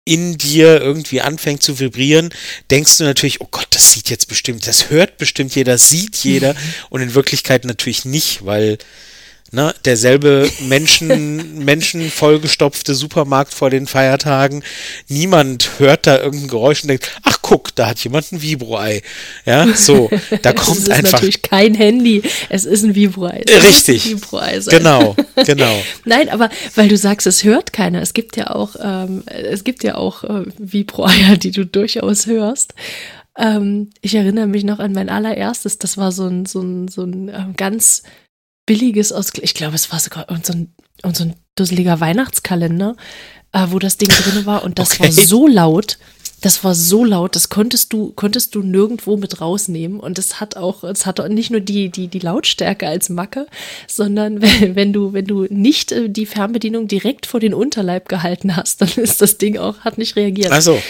[0.04, 2.30] in dir irgendwie anfängt zu vibrieren,
[2.70, 6.56] denkst du natürlich, oh Gott, das sieht jetzt bestimmt, das hört bestimmt jeder, sieht jeder
[6.90, 8.78] und in Wirklichkeit natürlich nicht, weil
[9.54, 14.64] Ne, derselbe Menschen, Menschen vollgestopfte Supermarkt vor den Feiertagen.
[15.08, 19.02] Niemand hört da irgendein Geräusch und denkt, ach guck, da hat jemand ein Vibro-Ei.
[19.44, 20.08] Ja, so,
[20.40, 21.12] da kommt es ist einfach.
[21.12, 23.44] natürlich kein Handy, es ist ein Vibro-Ei.
[23.46, 24.08] Richtig.
[24.08, 25.82] Vibro genau, genau.
[26.06, 28.00] Nein, aber weil du sagst, es hört keiner.
[28.00, 32.72] Es gibt ja auch, ähm, es gibt ja auch äh, Vibro-Eier, die du durchaus hörst.
[33.36, 37.02] Ähm, ich erinnere mich noch an mein allererstes, das war so ein, so ein, so
[37.02, 38.02] ein ähm, ganz
[38.66, 40.72] billiges aus, ich glaube, es war sogar so ein,
[41.12, 42.96] so ein dusseliger Weihnachtskalender,
[43.52, 45.04] äh, wo das Ding drin war und das okay.
[45.04, 45.98] war so laut.
[46.40, 50.00] Das war so laut, das konntest du, konntest du nirgendwo mit rausnehmen.
[50.00, 53.46] Und es hat auch, es hat auch nicht nur die, die, die Lautstärke als Macke,
[53.86, 58.56] sondern wenn, wenn du, wenn du nicht äh, die Fernbedienung direkt vor den Unterleib gehalten
[58.56, 60.50] hast, dann ist das Ding auch, hat nicht reagiert.
[60.50, 60.80] Also.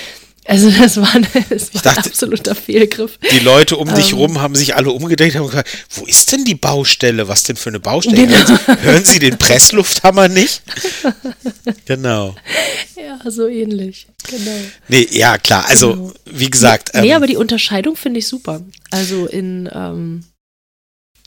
[0.45, 1.13] Also das war,
[1.51, 3.19] das war dachte, ein absoluter Fehlgriff.
[3.31, 6.45] Die Leute um dich ähm, rum haben sich alle umgedreht und gesagt, wo ist denn
[6.45, 7.29] die Baustelle?
[7.29, 8.27] Was denn für eine Baustelle?
[8.27, 8.37] Genau.
[8.37, 10.63] Hören, Sie, hören Sie den Presslufthammer nicht?
[11.85, 12.35] genau.
[12.97, 14.09] Ja, so ähnlich.
[14.29, 14.57] Genau.
[14.89, 15.65] Nee, ja, klar.
[15.69, 16.13] Also, genau.
[16.25, 16.91] wie gesagt.
[16.95, 18.63] Nee, ähm, nee, aber die Unterscheidung finde ich super.
[18.91, 20.25] Also in ähm,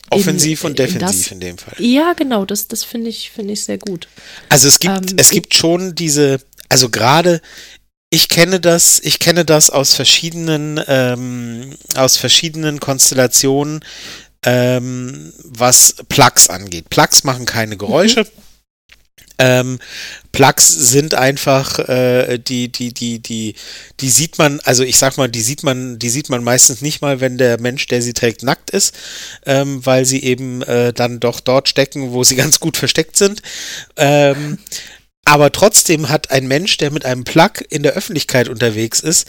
[0.09, 1.73] Offensiv in, und defensiv in, das, in, dem Fall.
[1.79, 4.07] Ja, genau, das, das finde ich, finde ich sehr gut.
[4.49, 7.41] Also es gibt, ähm, es gibt schon diese, also gerade
[8.09, 13.83] ich kenne das, ich kenne das aus verschiedenen, ähm, aus verschiedenen Konstellationen,
[14.45, 16.89] ähm, was Plugs angeht.
[16.89, 18.21] Plugs machen keine Geräusche.
[18.21, 18.45] Mhm.
[19.37, 19.79] Ähm,
[20.31, 23.55] Plugs sind einfach äh, die die die die
[23.99, 27.01] die sieht man also ich sag mal die sieht man die sieht man meistens nicht
[27.01, 28.95] mal wenn der Mensch der sie trägt nackt ist
[29.45, 33.41] ähm, weil sie eben äh, dann doch dort stecken wo sie ganz gut versteckt sind
[33.97, 34.57] ähm,
[35.25, 39.27] aber trotzdem hat ein Mensch, der mit einem Plug in der Öffentlichkeit unterwegs ist,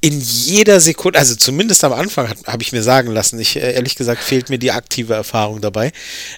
[0.00, 3.96] in jeder Sekunde, also zumindest am Anfang habe ich mir sagen lassen, ich äh, ehrlich
[3.96, 5.92] gesagt fehlt mir die aktive Erfahrung dabei,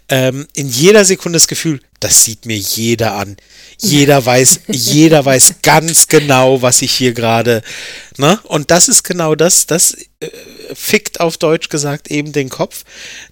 [0.09, 3.37] ähm, in jeder Sekunde das Gefühl, das sieht mir jeder an.
[3.79, 7.63] Jeder weiß, jeder weiß ganz genau, was ich hier gerade,
[8.17, 8.39] ne?
[8.45, 9.97] Und das ist genau das, das
[10.75, 12.85] fickt auf Deutsch gesagt eben den Kopf,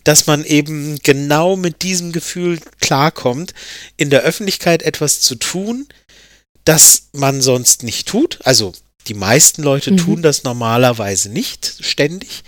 [0.05, 3.55] dass man eben genau mit diesem Gefühl klarkommt,
[3.96, 5.88] in der Öffentlichkeit etwas zu tun,
[6.64, 8.38] das man sonst nicht tut.
[8.44, 8.72] Also
[9.09, 9.96] die meisten Leute mhm.
[9.96, 12.44] tun das normalerweise nicht ständig.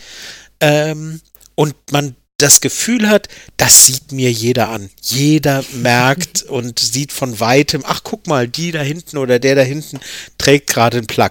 [0.60, 1.20] Ähm,
[1.54, 4.90] und man das Gefühl hat, das sieht mir jeder an.
[5.02, 9.62] Jeder merkt und sieht von weitem, ach guck mal, die da hinten oder der da
[9.62, 9.98] hinten
[10.38, 11.30] trägt gerade einen Plug.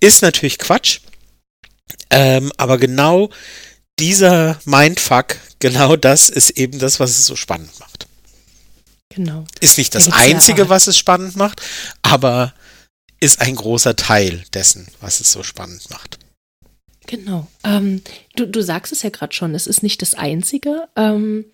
[0.00, 1.00] Ist natürlich Quatsch,
[2.10, 3.30] ähm, aber genau
[3.98, 8.06] dieser Mindfuck, genau das ist eben das, was es so spannend macht.
[9.14, 9.44] Genau.
[9.60, 11.60] Ist nicht das Einzige, was es spannend macht,
[12.02, 12.54] aber
[13.20, 16.18] ist ein großer Teil dessen, was es so spannend macht.
[17.06, 17.46] Genau.
[17.62, 18.02] Ähm,
[18.36, 20.88] du, du sagst es ja gerade schon, es ist nicht das Einzige.
[20.96, 21.44] Ähm,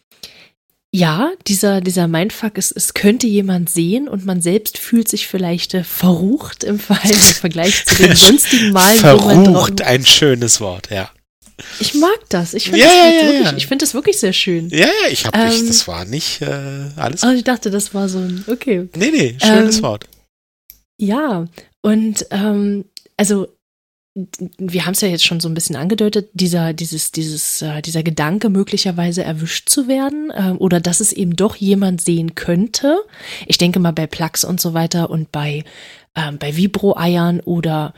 [0.98, 5.74] ja, dieser, dieser Mindfuck, es, es könnte jemand sehen und man selbst fühlt sich vielleicht
[5.74, 8.98] äh, verrucht im, Fall, im Vergleich zu den sonstigen Malen.
[8.98, 11.08] Verrucht, ein schönes Wort, ja.
[11.78, 12.54] Ich mag das.
[12.54, 13.56] Ich finde ja, das, ja, wirklich, ja.
[13.56, 14.68] Ich find das wirklich sehr schön.
[14.70, 17.22] Ja, ja, ich habe ähm, nicht, das war nicht äh, alles.
[17.22, 18.88] Oh, ich dachte, das war so ein, okay.
[18.96, 20.06] Nee, nee, schönes ähm, Wort.
[21.00, 21.46] Ja,
[21.82, 23.48] und ähm, also
[24.14, 28.02] wir haben es ja jetzt schon so ein bisschen angedeutet, dieser, dieses, dieses, äh, dieser
[28.02, 32.98] Gedanke, möglicherweise erwischt zu werden äh, oder dass es eben doch jemand sehen könnte.
[33.46, 35.64] Ich denke mal bei Plugs und so weiter und bei,
[36.14, 37.94] äh, bei Vibro-Eiern oder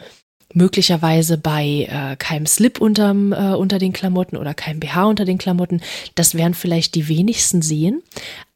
[0.53, 5.39] möglicherweise bei äh, keinem Slip unterm, äh, unter den Klamotten oder keinem BH unter den
[5.39, 5.81] Klamotten.
[6.17, 8.03] Das werden vielleicht die wenigsten sehen.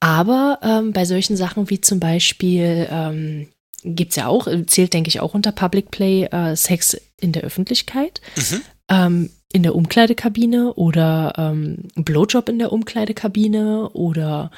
[0.01, 3.49] Aber ähm, bei solchen Sachen wie zum Beispiel ähm,
[3.85, 8.21] gibt's ja auch, zählt denke ich auch unter Public Play äh, Sex in der Öffentlichkeit.
[8.37, 8.61] Mhm.
[8.89, 14.51] Ähm, in der Umkleidekabine oder ähm, Blowjob in der Umkleidekabine oder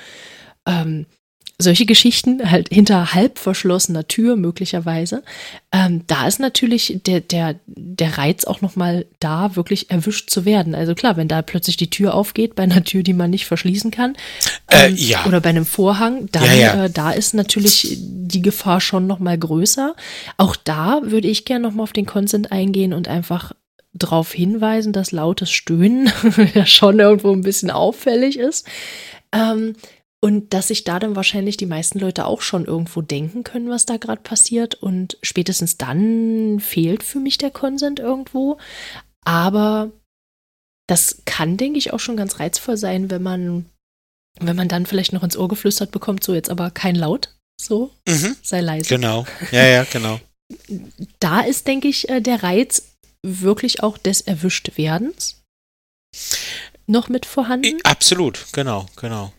[0.67, 1.07] ähm,
[1.59, 5.23] solche Geschichten, halt hinter halb verschlossener Tür möglicherweise,
[5.73, 10.75] ähm, da ist natürlich der, der, der Reiz auch nochmal da, wirklich erwischt zu werden.
[10.75, 13.91] Also klar, wenn da plötzlich die Tür aufgeht, bei einer Tür, die man nicht verschließen
[13.91, 14.17] kann,
[14.71, 15.25] äh, ähm, äh, ja.
[15.25, 16.85] oder bei einem Vorhang, dann, ja, ja.
[16.85, 19.95] Äh, da ist natürlich die Gefahr schon nochmal größer.
[20.37, 23.53] Auch da würde ich gerne nochmal auf den Consent eingehen und einfach
[23.95, 26.13] darauf hinweisen, dass lautes Stöhnen
[26.55, 28.67] ja schon irgendwo ein bisschen auffällig ist.
[29.33, 29.75] Ähm,
[30.23, 33.87] und dass sich da dann wahrscheinlich die meisten Leute auch schon irgendwo denken können, was
[33.87, 34.75] da gerade passiert.
[34.75, 38.59] Und spätestens dann fehlt für mich der Konsent irgendwo.
[39.25, 39.93] Aber
[40.89, 43.67] das kann, denke ich, auch schon ganz reizvoll sein, wenn man,
[44.41, 47.93] wenn man dann vielleicht noch ins Ohr geflüstert bekommt, so jetzt aber kein Laut, so,
[48.09, 48.37] mhm.
[48.43, 48.89] sei leise.
[48.89, 50.21] Genau, ja, ja, genau.
[51.19, 52.93] Da ist, denke ich, äh, der Reiz
[53.25, 55.43] wirklich auch des Erwischtwerdens
[56.87, 57.79] noch mit vorhanden.
[57.83, 59.33] Absolut, genau, genau.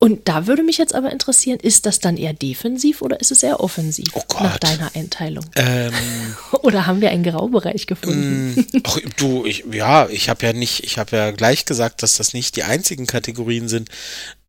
[0.00, 3.42] Und da würde mich jetzt aber interessieren, ist das dann eher defensiv oder ist es
[3.42, 5.44] eher offensiv oh nach deiner Einteilung?
[5.56, 5.92] Ähm,
[6.62, 8.54] oder haben wir einen Graubereich gefunden?
[8.54, 12.16] Mm, ach, du, ich, ja, ich habe ja nicht, ich habe ja gleich gesagt, dass
[12.16, 13.88] das nicht die einzigen Kategorien sind.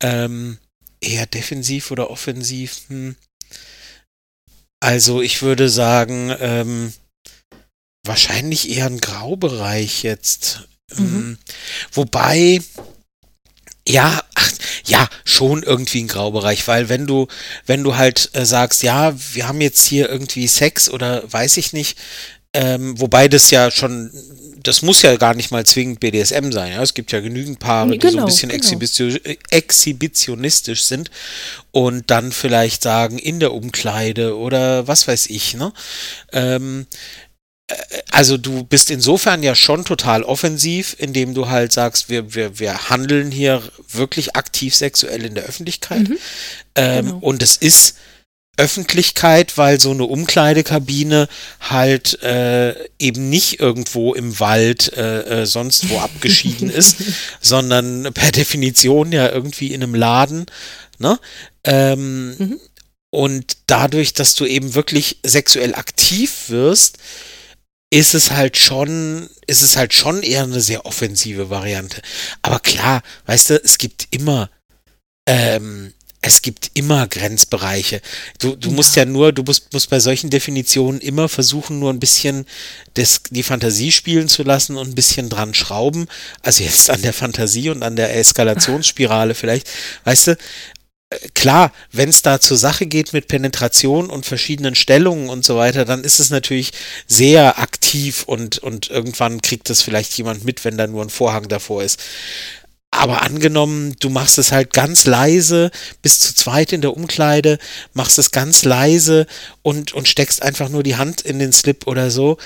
[0.00, 0.58] Ähm,
[1.00, 2.82] eher defensiv oder offensiv?
[2.88, 3.16] Hm.
[4.80, 6.92] Also ich würde sagen, ähm,
[8.06, 10.68] wahrscheinlich eher ein Graubereich jetzt.
[10.96, 10.98] Mhm.
[11.04, 11.38] Ähm,
[11.92, 12.62] wobei,
[13.86, 14.52] ja, ach,
[14.90, 17.28] ja, schon irgendwie ein Graubereich, weil wenn du,
[17.66, 21.72] wenn du halt äh, sagst, ja, wir haben jetzt hier irgendwie Sex oder weiß ich
[21.72, 21.96] nicht,
[22.52, 24.10] ähm, wobei das ja schon,
[24.60, 26.72] das muss ja gar nicht mal zwingend BDSM sein.
[26.72, 26.82] Ja?
[26.82, 28.58] Es gibt ja genügend Paare, die so ein genau, bisschen genau.
[28.58, 29.18] exhibition,
[29.50, 31.12] exhibitionistisch sind
[31.70, 35.54] und dann vielleicht sagen, in der Umkleide oder was weiß ich.
[35.54, 35.72] Ne?
[36.32, 36.86] Ähm,
[38.10, 42.90] also du bist insofern ja schon total offensiv, indem du halt sagst, wir, wir, wir
[42.90, 46.08] handeln hier wirklich aktiv sexuell in der Öffentlichkeit.
[46.08, 46.18] Mhm,
[46.74, 47.18] ähm, genau.
[47.18, 47.96] Und es ist
[48.56, 51.28] Öffentlichkeit, weil so eine Umkleidekabine
[51.60, 56.96] halt äh, eben nicht irgendwo im Wald äh, äh, sonst wo abgeschieden ist,
[57.40, 60.46] sondern per Definition ja irgendwie in einem Laden.
[60.98, 61.18] Ne?
[61.64, 62.60] Ähm, mhm.
[63.10, 66.98] Und dadurch, dass du eben wirklich sexuell aktiv wirst,
[67.90, 72.00] ist es halt schon, ist es halt schon eher eine sehr offensive Variante.
[72.40, 74.48] Aber klar, weißt du, es gibt immer,
[75.26, 78.00] ähm, es gibt immer Grenzbereiche.
[78.38, 78.74] Du, du ja.
[78.74, 82.46] musst ja nur, du musst, musst bei solchen Definitionen immer versuchen, nur ein bisschen
[82.94, 86.06] das, die Fantasie spielen zu lassen und ein bisschen dran schrauben.
[86.42, 89.68] Also jetzt an der Fantasie und an der Eskalationsspirale vielleicht.
[90.04, 90.36] Weißt du,
[91.34, 95.84] klar, wenn es da zur Sache geht mit Penetration und verschiedenen Stellungen und so weiter,
[95.84, 96.72] dann ist es natürlich
[97.06, 101.48] sehr aktiv und, und irgendwann kriegt das vielleicht jemand mit, wenn da nur ein Vorhang
[101.48, 102.00] davor ist.
[102.92, 105.70] Aber angenommen, du machst es halt ganz leise,
[106.02, 107.58] bis zu zweit in der Umkleide,
[107.92, 109.26] machst es ganz leise
[109.62, 112.36] und, und steckst einfach nur die Hand in den Slip oder so,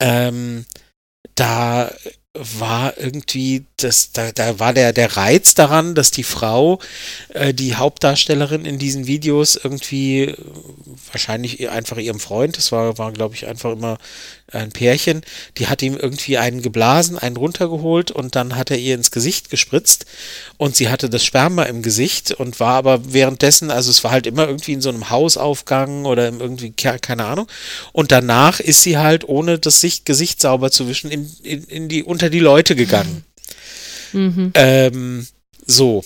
[0.00, 0.66] ähm,
[1.36, 1.92] da
[2.34, 6.80] war irgendwie, das, da, da war der, der Reiz daran, dass die Frau,
[7.28, 10.36] äh, die Hauptdarstellerin in diesen Videos irgendwie äh,
[11.12, 13.98] wahrscheinlich einfach ihrem Freund, das war, war glaube ich, einfach immer
[14.54, 15.22] ein Pärchen,
[15.58, 19.50] die hat ihm irgendwie einen geblasen, einen runtergeholt und dann hat er ihr ins Gesicht
[19.50, 20.06] gespritzt
[20.56, 24.26] und sie hatte das Sperma im Gesicht und war aber währenddessen, also es war halt
[24.26, 27.48] immer irgendwie in so einem Hausaufgang oder irgendwie, keine Ahnung.
[27.92, 32.02] Und danach ist sie halt, ohne das Gesicht sauber zu wischen, in, in, in die,
[32.02, 33.24] unter die Leute gegangen.
[34.12, 34.52] Mhm.
[34.54, 35.26] Ähm,
[35.66, 36.04] so.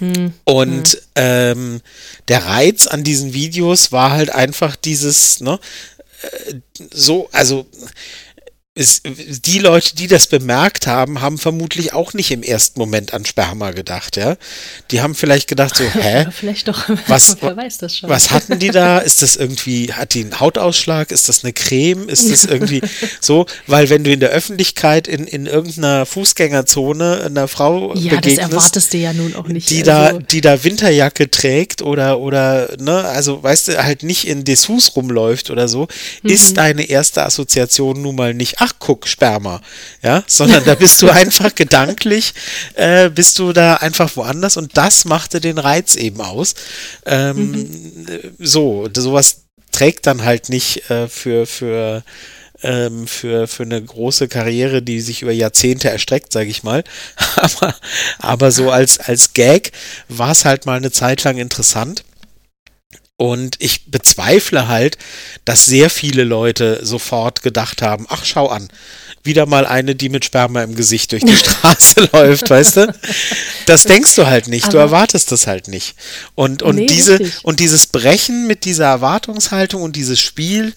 [0.00, 0.32] Mhm.
[0.44, 1.80] Und ähm,
[2.28, 5.58] der Reiz an diesen Videos war halt einfach dieses, ne,
[6.92, 7.66] so, also
[8.74, 13.26] es, die Leute, die das bemerkt haben, haben vermutlich auch nicht im ersten Moment an
[13.26, 14.36] Sperma gedacht, ja.
[14.90, 16.26] Die haben vielleicht gedacht so, hä?
[16.30, 18.08] vielleicht doch, was, wer weiß das schon.
[18.08, 18.98] Was hatten die da?
[18.98, 21.10] Ist das irgendwie, hat die einen Hautausschlag?
[21.10, 22.08] Ist das eine Creme?
[22.08, 22.80] Ist das irgendwie
[23.20, 23.44] so?
[23.66, 28.50] Weil wenn du in der Öffentlichkeit in, in irgendeiner Fußgängerzone einer Frau ja, begegnest, das
[28.52, 29.68] erwartest du ja nun auch nicht.
[29.68, 30.18] Die also.
[30.18, 34.96] da, die da Winterjacke trägt oder, oder, ne, also weißt du, halt nicht in Dessous
[34.96, 35.88] rumläuft oder so,
[36.22, 36.30] mhm.
[36.30, 39.60] ist deine erste Assoziation nun mal nicht ach guck, Sperma,
[40.02, 42.32] ja, sondern da bist du einfach gedanklich,
[42.74, 46.54] äh, bist du da einfach woanders und das machte den Reiz eben aus.
[47.04, 48.06] Ähm, mhm.
[48.38, 52.04] So, sowas trägt dann halt nicht äh, für, für
[52.62, 56.84] ähm, für, für eine große Karriere, die sich über Jahrzehnte erstreckt, sage ich mal.
[57.36, 57.74] aber,
[58.20, 59.72] aber so als, als Gag
[60.08, 62.04] war es halt mal eine Zeit lang interessant.
[63.22, 64.98] Und ich bezweifle halt,
[65.44, 68.66] dass sehr viele Leute sofort gedacht haben, ach schau an,
[69.22, 72.94] wieder mal eine, die mit Sperma im Gesicht durch die Straße läuft, weißt du?
[73.66, 75.94] Das denkst du halt nicht, Aber du erwartest das halt nicht.
[76.34, 80.74] Und, und, nee, diese, und dieses Brechen mit dieser Erwartungshaltung und dieses Spiel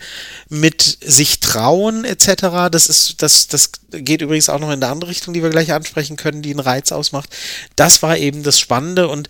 [0.47, 5.09] mit sich trauen etc., das ist, das, das geht übrigens auch noch in eine andere
[5.09, 7.35] Richtung, die wir gleich ansprechen können, die einen Reiz ausmacht.
[7.75, 9.29] Das war eben das Spannende und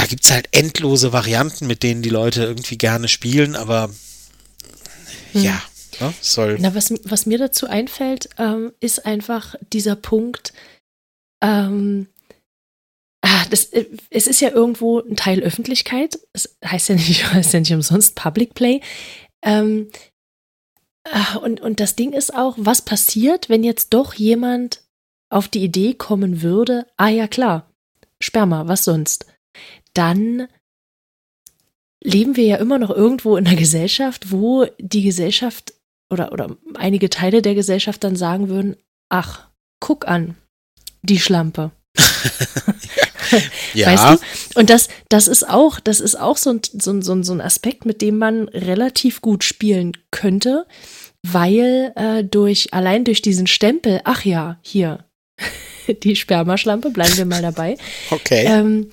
[0.00, 3.90] da gibt es halt endlose Varianten, mit denen die Leute irgendwie gerne spielen, aber
[5.32, 5.42] hm.
[5.42, 5.62] ja,
[6.00, 6.56] ne, soll.
[6.58, 10.54] Na, was, was mir dazu einfällt, ähm, ist einfach dieser Punkt,
[11.42, 12.08] ähm,
[13.20, 16.18] ah, das, äh, es ist ja irgendwo ein Teil Öffentlichkeit.
[16.32, 18.80] Es heißt ja nicht, heißt ja nicht umsonst Public Play.
[19.44, 19.90] Ähm,
[21.10, 24.82] ah, und, und das Ding ist auch, was passiert, wenn jetzt doch jemand
[25.28, 27.70] auf die Idee kommen würde, ah ja klar,
[28.18, 29.26] Sperma, was sonst?
[29.94, 30.48] Dann
[32.02, 35.74] leben wir ja immer noch irgendwo in einer Gesellschaft, wo die Gesellschaft
[36.10, 38.76] oder, oder einige Teile der Gesellschaft dann sagen würden,
[39.08, 39.48] ach,
[39.80, 40.36] guck an,
[41.02, 41.70] die Schlampe.
[43.74, 43.86] ja.
[43.86, 44.58] Weißt du?
[44.58, 47.86] Und das, das ist auch, das ist auch so ein, so, so, so ein Aspekt,
[47.86, 50.66] mit dem man relativ gut spielen könnte,
[51.26, 55.04] weil äh, durch, allein durch diesen Stempel, ach ja, hier,
[56.02, 57.76] die Spermaschlampe, bleiben wir mal dabei.
[58.10, 58.44] Okay.
[58.46, 58.90] Ähm,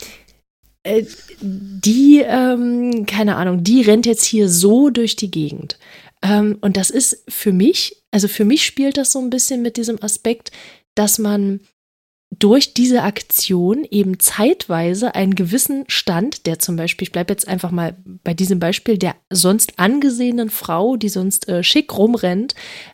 [0.87, 1.05] äh,
[1.41, 5.77] die, ähm, keine Ahnung, die rennt jetzt hier so durch die Gegend.
[6.23, 9.77] Ähm, und das ist für mich, also für mich spielt das so ein bisschen mit
[9.77, 10.51] diesem Aspekt,
[10.95, 11.59] dass man
[12.39, 17.71] durch diese Aktion eben zeitweise einen gewissen Stand, der zum Beispiel, ich bleibe jetzt einfach
[17.71, 22.53] mal bei diesem Beispiel, der sonst angesehenen Frau, die sonst äh, schick rumrennt,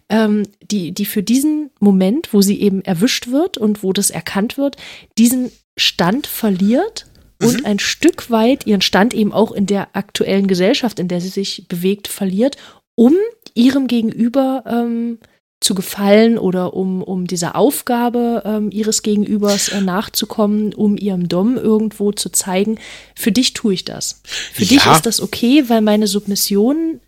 [0.10, 4.58] ähm, die, die für diesen Moment, wo sie eben erwischt wird und wo das erkannt
[4.58, 4.78] wird,
[5.18, 7.08] diesen Stand verliert
[7.44, 7.66] und mhm.
[7.66, 11.68] ein Stück weit ihren Stand eben auch in der aktuellen Gesellschaft, in der sie sich
[11.68, 12.58] bewegt, verliert,
[12.96, 13.14] um
[13.54, 15.20] ihrem Gegenüber ähm,
[15.64, 21.58] zu gefallen oder um, um dieser Aufgabe ähm, ihres Gegenübers äh, nachzukommen, um ihrem Dom
[21.58, 22.78] irgendwo zu zeigen,
[23.16, 24.22] für dich tue ich das.
[24.24, 24.70] Für ja.
[24.70, 27.00] dich ist das okay, weil meine Submission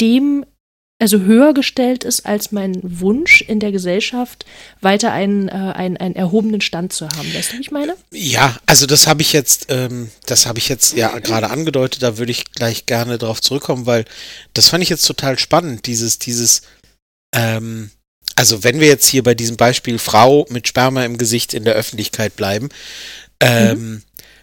[0.00, 0.44] dem
[1.00, 4.44] also höher gestellt ist als mein Wunsch in der Gesellschaft,
[4.80, 7.32] weiter einen, äh, einen, einen erhobenen Stand zu haben.
[7.32, 7.96] Weißt du, wie ich meine?
[8.10, 12.18] Ja, also das habe ich jetzt, ähm, das habe ich jetzt ja gerade angedeutet, da
[12.18, 14.04] würde ich gleich gerne drauf zurückkommen, weil
[14.54, 16.62] das fand ich jetzt total spannend, dieses, dieses,
[17.32, 17.90] ähm,
[18.34, 21.74] also wenn wir jetzt hier bei diesem Beispiel Frau mit Sperma im Gesicht in der
[21.74, 22.70] Öffentlichkeit bleiben,
[23.40, 24.02] ähm, mhm.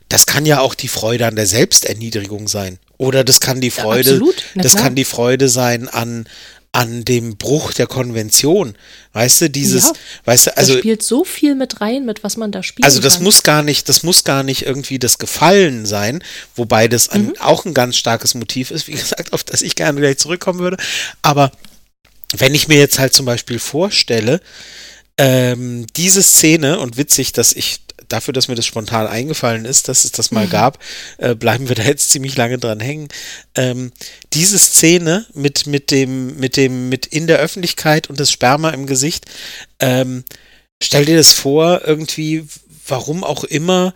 [0.10, 2.80] Das kann ja auch die Freude an der Selbsterniedrigung sein.
[2.98, 4.22] Oder das kann die Freude,
[4.56, 6.28] ja, das kann die Freude sein an
[6.76, 8.76] an dem Bruch der Konvention.
[9.14, 9.94] Weißt du, dieses, ja,
[10.26, 10.74] weißt du, also.
[10.74, 12.84] Das spielt so viel mit rein, mit was man da spielt.
[12.84, 13.24] Also, das kann.
[13.24, 16.22] muss gar nicht, das muss gar nicht irgendwie das Gefallen sein,
[16.54, 17.36] wobei das ein, mhm.
[17.40, 20.76] auch ein ganz starkes Motiv ist, wie gesagt, auf das ich gerne gleich zurückkommen würde.
[21.22, 21.52] Aber
[22.36, 24.42] wenn ich mir jetzt halt zum Beispiel vorstelle,
[25.18, 30.06] ähm, diese Szene, und witzig, dass ich dafür, dass mir das spontan eingefallen ist, dass
[30.06, 30.52] es das mal mhm.
[30.52, 30.80] gab,
[31.18, 33.08] äh, bleiben wir da jetzt ziemlich lange dran hängen.
[33.56, 33.92] Ähm,
[34.34, 38.86] diese Szene mit, mit dem, mit dem, mit in der Öffentlichkeit und das Sperma im
[38.86, 39.26] Gesicht,
[39.80, 40.24] Ähm,
[40.82, 42.46] stell dir das vor, irgendwie,
[42.88, 43.94] warum auch immer,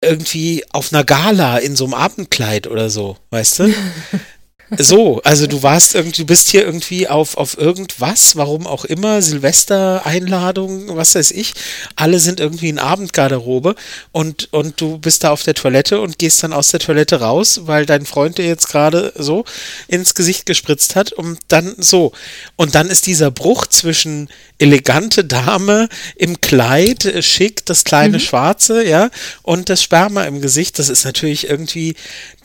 [0.00, 3.74] irgendwie auf einer Gala in so einem Abendkleid oder so, weißt du?
[4.76, 9.22] So, also du warst irgendwie, du bist hier irgendwie auf, auf irgendwas, warum auch immer,
[9.22, 11.54] Silvester-Einladung, was weiß ich.
[11.94, 13.76] Alle sind irgendwie in Abendgarderobe
[14.10, 17.60] und, und du bist da auf der Toilette und gehst dann aus der Toilette raus,
[17.64, 19.44] weil dein Freund dir jetzt gerade so
[19.86, 22.10] ins Gesicht gespritzt hat und dann so.
[22.56, 28.22] Und dann ist dieser Bruch zwischen elegante Dame im Kleid, äh, schick, das kleine mhm.
[28.22, 29.10] Schwarze, ja,
[29.42, 31.94] und das Sperma im Gesicht, das ist natürlich irgendwie,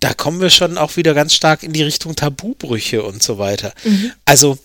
[0.01, 3.73] da kommen wir schon auch wieder ganz stark in die Richtung Tabubrüche und so weiter.
[3.83, 4.11] Mhm.
[4.25, 4.57] Also,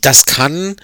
[0.00, 0.76] das kann,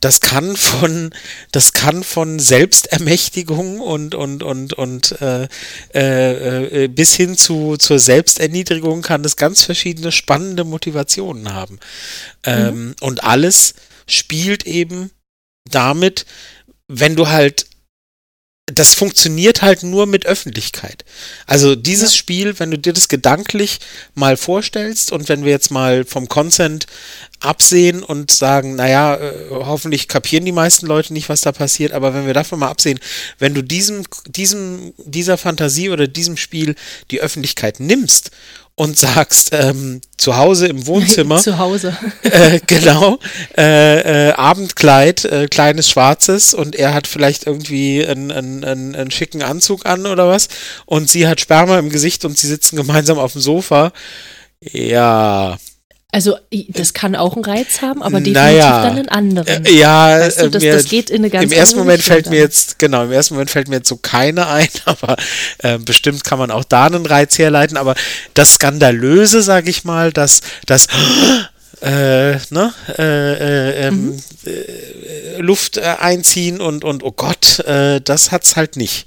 [0.00, 1.14] das kann von,
[1.52, 5.48] das kann von Selbstermächtigung und, und, und, und äh,
[5.94, 11.74] äh, äh, bis hin zu, zur Selbsterniedrigung kann es ganz verschiedene spannende Motivationen haben.
[11.74, 11.80] Mhm.
[12.44, 13.74] Ähm, und alles
[14.06, 15.10] spielt eben
[15.70, 16.24] damit,
[16.88, 17.66] wenn du halt
[18.72, 21.04] das funktioniert halt nur mit Öffentlichkeit.
[21.46, 22.18] Also dieses ja.
[22.18, 23.78] Spiel, wenn du dir das gedanklich
[24.14, 26.86] mal vorstellst und wenn wir jetzt mal vom Consent
[27.40, 32.14] absehen und sagen, naja, äh, hoffentlich kapieren die meisten Leute nicht, was da passiert, aber
[32.14, 32.98] wenn wir davon mal absehen,
[33.38, 36.74] wenn du diesem, diesem, dieser Fantasie oder diesem Spiel
[37.10, 38.30] die Öffentlichkeit nimmst
[38.78, 41.38] und sagst, ähm, zu Hause im Wohnzimmer.
[41.42, 41.96] zu Hause.
[42.22, 43.18] Äh, genau.
[43.56, 49.10] Äh, äh, Abendkleid, äh, kleines schwarzes und er hat vielleicht irgendwie einen, einen, einen, einen
[49.10, 50.48] schicken Anzug an oder was
[50.86, 53.92] und sie hat Sperma im Gesicht und sie sitzen gemeinsam auf dem Sofa.
[54.60, 55.58] Ja,
[56.10, 56.38] also
[56.70, 59.66] das kann auch einen Reiz haben, aber definitiv naja, dann einen anderen.
[59.66, 62.26] Äh, ja, weißt du, das, mir, das geht in eine ganz Im ersten Moment fällt
[62.26, 62.32] dann.
[62.32, 65.16] mir jetzt genau, im ersten Moment fällt mir jetzt so keine ein, aber
[65.58, 67.76] äh, bestimmt kann man auch da einen Reiz herleiten.
[67.76, 67.94] Aber
[68.32, 70.86] das skandalöse, sage ich mal, dass das
[71.82, 74.22] äh, ne, äh, äh, ähm, mhm.
[74.46, 79.06] Äh, Luft äh, einziehen und und oh Gott, äh, das hat's halt nicht.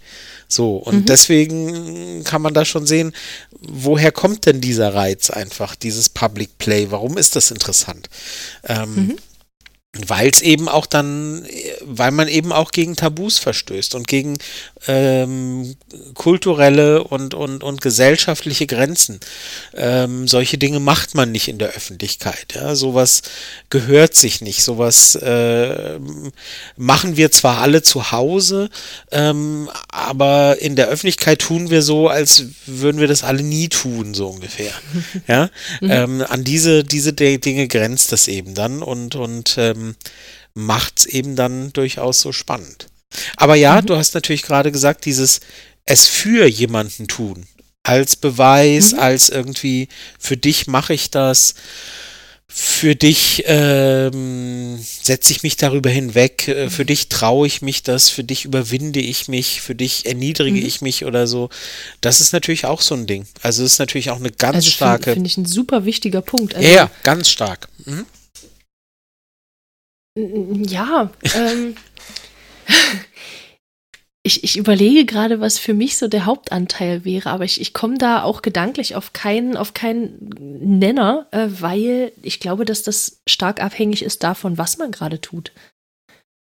[0.52, 1.06] So, und mhm.
[1.06, 3.14] deswegen kann man da schon sehen,
[3.62, 6.88] woher kommt denn dieser Reiz einfach, dieses Public Play?
[6.90, 8.10] Warum ist das interessant?
[8.68, 9.18] Ähm, mhm
[10.08, 11.46] weil es eben auch dann,
[11.82, 14.38] weil man eben auch gegen Tabus verstößt und gegen
[14.88, 15.76] ähm,
[16.14, 19.20] kulturelle und, und, und gesellschaftliche Grenzen.
[19.76, 22.54] Ähm, solche Dinge macht man nicht in der Öffentlichkeit.
[22.56, 22.74] Ja?
[22.76, 23.22] Sowas
[23.70, 24.64] gehört sich nicht.
[24.64, 26.00] Sowas äh,
[26.78, 28.70] machen wir zwar alle zu Hause,
[29.12, 34.14] ähm, aber in der Öffentlichkeit tun wir so, als würden wir das alle nie tun,
[34.14, 34.72] so ungefähr.
[35.28, 35.50] ja?
[35.82, 35.92] Mhm.
[35.92, 39.96] Ähm, an diese, diese Dinge grenzt das eben dann und, und ähm, ähm,
[40.54, 42.88] macht es eben dann durchaus so spannend.
[43.38, 43.88] Aber ja, mhm.
[43.88, 45.42] du hast natürlich gerade gesagt, dieses
[45.86, 47.46] es für jemanden tun.
[47.84, 49.00] Als Beweis, mhm.
[49.00, 49.88] als irgendwie,
[50.20, 51.56] für dich mache ich das,
[52.54, 58.10] für dich ähm, setze ich mich darüber hinweg, äh, für dich traue ich mich das,
[58.10, 60.66] für dich überwinde ich mich, für dich erniedrige mhm.
[60.66, 61.50] ich mich oder so.
[62.02, 63.26] Das ist natürlich auch so ein Ding.
[63.42, 65.14] Also ist natürlich auch eine ganz also starke.
[65.14, 66.54] Finde find ich ein super wichtiger Punkt.
[66.54, 67.70] Also, ja, ganz stark.
[67.86, 68.06] Mhm.
[70.16, 71.76] Ja, ähm,
[74.24, 77.98] ich, ich überlege gerade, was für mich so der Hauptanteil wäre, aber ich, ich komme
[77.98, 80.30] da auch gedanklich auf keinen, auf keinen
[80.80, 85.52] Nenner, äh, weil ich glaube, dass das stark abhängig ist davon, was man gerade tut.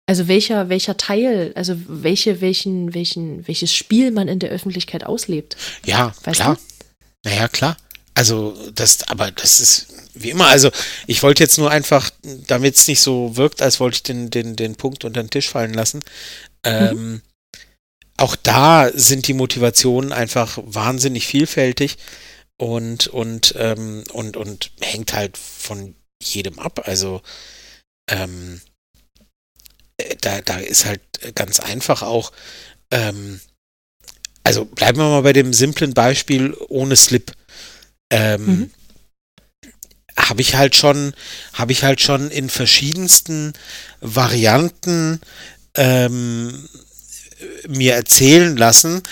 [0.07, 5.57] Also welcher, welcher Teil, also welche, welchen, welchen, welches Spiel man in der Öffentlichkeit auslebt.
[5.85, 6.57] Ja, weißt klar.
[6.57, 7.31] Du?
[7.31, 7.77] Naja, klar.
[8.15, 10.71] Also das, aber das ist wie immer, also
[11.07, 12.11] ich wollte jetzt nur einfach,
[12.47, 15.49] damit es nicht so wirkt, als wollte ich den, den, den Punkt unter den Tisch
[15.49, 16.01] fallen lassen.
[16.65, 17.23] Ähm, mhm.
[18.19, 21.97] Auch da sind die Motivationen einfach wahnsinnig vielfältig
[22.59, 26.83] und, und, ähm, und, und hängt halt von jedem ab.
[26.87, 27.23] Also
[28.09, 28.61] ähm,
[29.97, 31.01] äh, da, da ist halt
[31.35, 32.33] ganz einfach auch,
[32.91, 33.41] ähm,
[34.45, 37.33] also bleiben wir mal bei dem simplen Beispiel ohne Slip.
[38.11, 38.71] Ähm, mhm
[40.19, 41.15] habe ich halt schon,
[41.55, 43.53] habe ich halt schon in verschiedensten
[44.01, 45.21] Varianten
[45.75, 46.69] ähm,
[47.69, 49.03] mir erzählen lassen,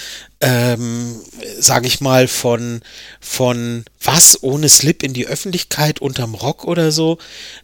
[0.41, 1.21] ähm,
[1.59, 2.81] sage ich mal, von,
[3.21, 7.19] von was ohne Slip in die Öffentlichkeit unterm Rock oder so,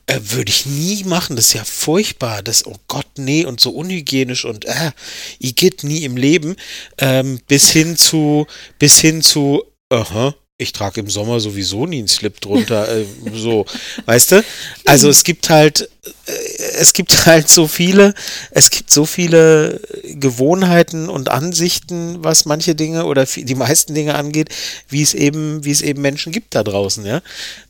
[0.07, 1.37] äh, würde ich nie machen.
[1.37, 2.43] Das ist ja furchtbar.
[2.43, 4.93] Das, oh Gott, nee, und so unhygienisch und äh,
[5.39, 6.57] ich geht nie im Leben.
[6.99, 8.47] Ähm, bis hin zu,
[8.79, 12.89] bis hin zu, aha, uh -huh, ich trage im Sommer sowieso nie einen Slip drunter,
[12.89, 13.05] äh,
[13.35, 13.67] so,
[14.07, 14.45] weißt du?
[14.87, 15.91] Also es gibt halt,
[16.27, 16.33] äh,
[16.79, 18.15] es gibt halt so viele,
[18.53, 24.49] es gibt so viele Gewohnheiten und Ansichten, was manche Dinge oder die meisten Dinge angeht,
[24.89, 27.17] wie es eben, wie es eben Menschen gibt da draußen, ja.
[27.17, 27.23] Mhm.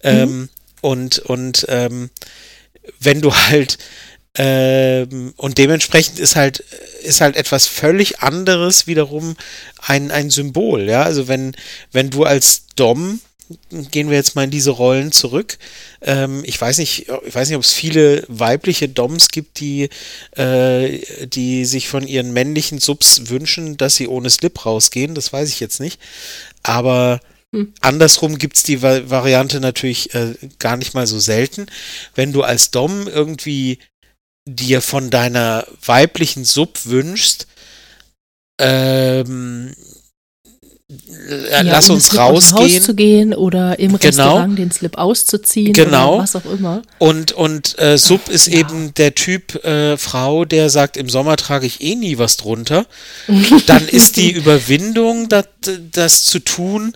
[0.02, 0.48] Ähm,
[0.80, 2.10] und und ähm,
[3.00, 3.78] wenn du halt
[4.36, 6.60] Ähm, und dementsprechend ist halt,
[7.02, 9.36] ist halt etwas völlig anderes wiederum
[9.78, 11.02] ein, ein Symbol, ja.
[11.02, 11.54] Also wenn,
[11.92, 13.20] wenn du als Dom
[13.70, 15.58] gehen wir jetzt mal in diese Rollen zurück.
[16.02, 19.88] Ähm, ich weiß nicht, ich weiß nicht, ob es viele weibliche Doms gibt, die,
[20.32, 25.14] äh, die sich von ihren männlichen Subs wünschen, dass sie ohne Slip rausgehen.
[25.14, 26.00] Das weiß ich jetzt nicht.
[26.62, 27.20] Aber
[27.52, 27.72] hm.
[27.80, 31.66] andersrum gibt es die Va Variante natürlich äh, gar nicht mal so selten.
[32.14, 33.78] Wenn du als Dom irgendwie
[34.46, 37.46] dir von deiner weiblichen Sub wünschst,
[38.58, 39.74] ähm,
[41.50, 42.80] ja, lass uns rausgehen.
[42.80, 44.06] zu gehen oder im genau.
[44.06, 46.14] Restaurant den Slip auszuziehen genau.
[46.14, 46.82] oder was auch immer.
[46.98, 48.60] Und, und äh, Sub Ach, ist ja.
[48.60, 52.86] eben der Typ äh, Frau, der sagt, im Sommer trage ich eh nie was drunter.
[53.66, 55.46] Dann ist die Überwindung, das,
[55.90, 56.94] das zu tun,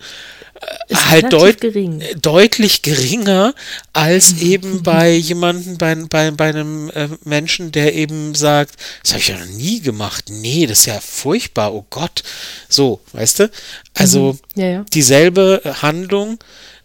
[0.89, 2.03] ist halt deut gering.
[2.21, 3.55] deutlich geringer
[3.93, 9.21] als eben bei jemandem, bei, bei, bei einem äh, Menschen, der eben sagt, das habe
[9.21, 10.25] ich ja noch nie gemacht.
[10.29, 12.23] Nee, das ist ja furchtbar, oh Gott.
[12.69, 13.51] So, weißt du?
[13.95, 14.61] Also mhm.
[14.61, 14.85] ja, ja.
[14.93, 16.39] dieselbe Handlung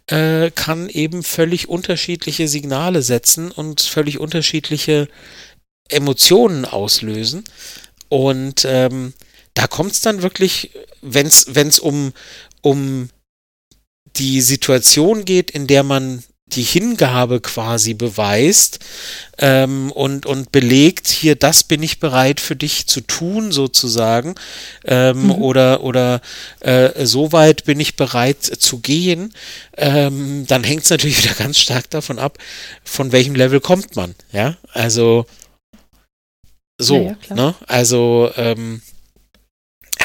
[0.08, 5.08] äh, kann eben völlig unterschiedliche Signale setzen und völlig unterschiedliche
[5.90, 7.44] Emotionen auslösen.
[8.08, 9.14] Und ähm,
[9.54, 10.72] da kommt es dann wirklich,
[11.02, 12.14] wenn es um,
[12.62, 13.10] um
[14.18, 18.80] die Situation geht, in der man die Hingabe quasi beweist
[19.40, 24.36] ähm, und, und belegt, hier, das bin ich bereit für dich zu tun, sozusagen,
[24.86, 25.32] ähm, mhm.
[25.32, 26.22] oder, oder
[26.60, 29.34] äh, so weit bin ich bereit zu gehen,
[29.76, 32.38] ähm, dann hängt es natürlich wieder ganz stark davon ab,
[32.84, 35.26] von welchem Level kommt man, ja, also
[36.78, 38.82] so, ja, ja, ne, also ähm,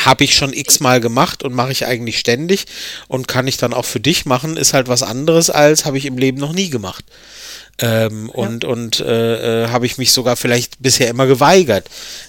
[0.05, 2.67] habe ich schon x-mal gemacht und mache ich eigentlich ständig
[3.09, 6.07] und kann ich dann auch für dich machen, ist halt was anderes als habe ich
[6.07, 7.05] im Leben noch nie gemacht.
[7.79, 8.35] Ähm, ja.
[8.35, 11.89] Und, und äh, äh, habe ich mich sogar vielleicht bisher immer geweigert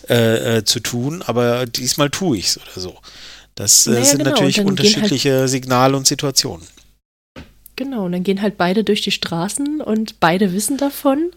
[0.10, 2.98] äh, äh, zu tun, aber diesmal tue ich es oder so.
[3.56, 4.30] Das äh, naja, sind genau.
[4.32, 6.66] natürlich halt unterschiedliche halt Signale und Situationen.
[7.76, 11.32] Genau, und dann gehen halt beide durch die Straßen und beide wissen davon.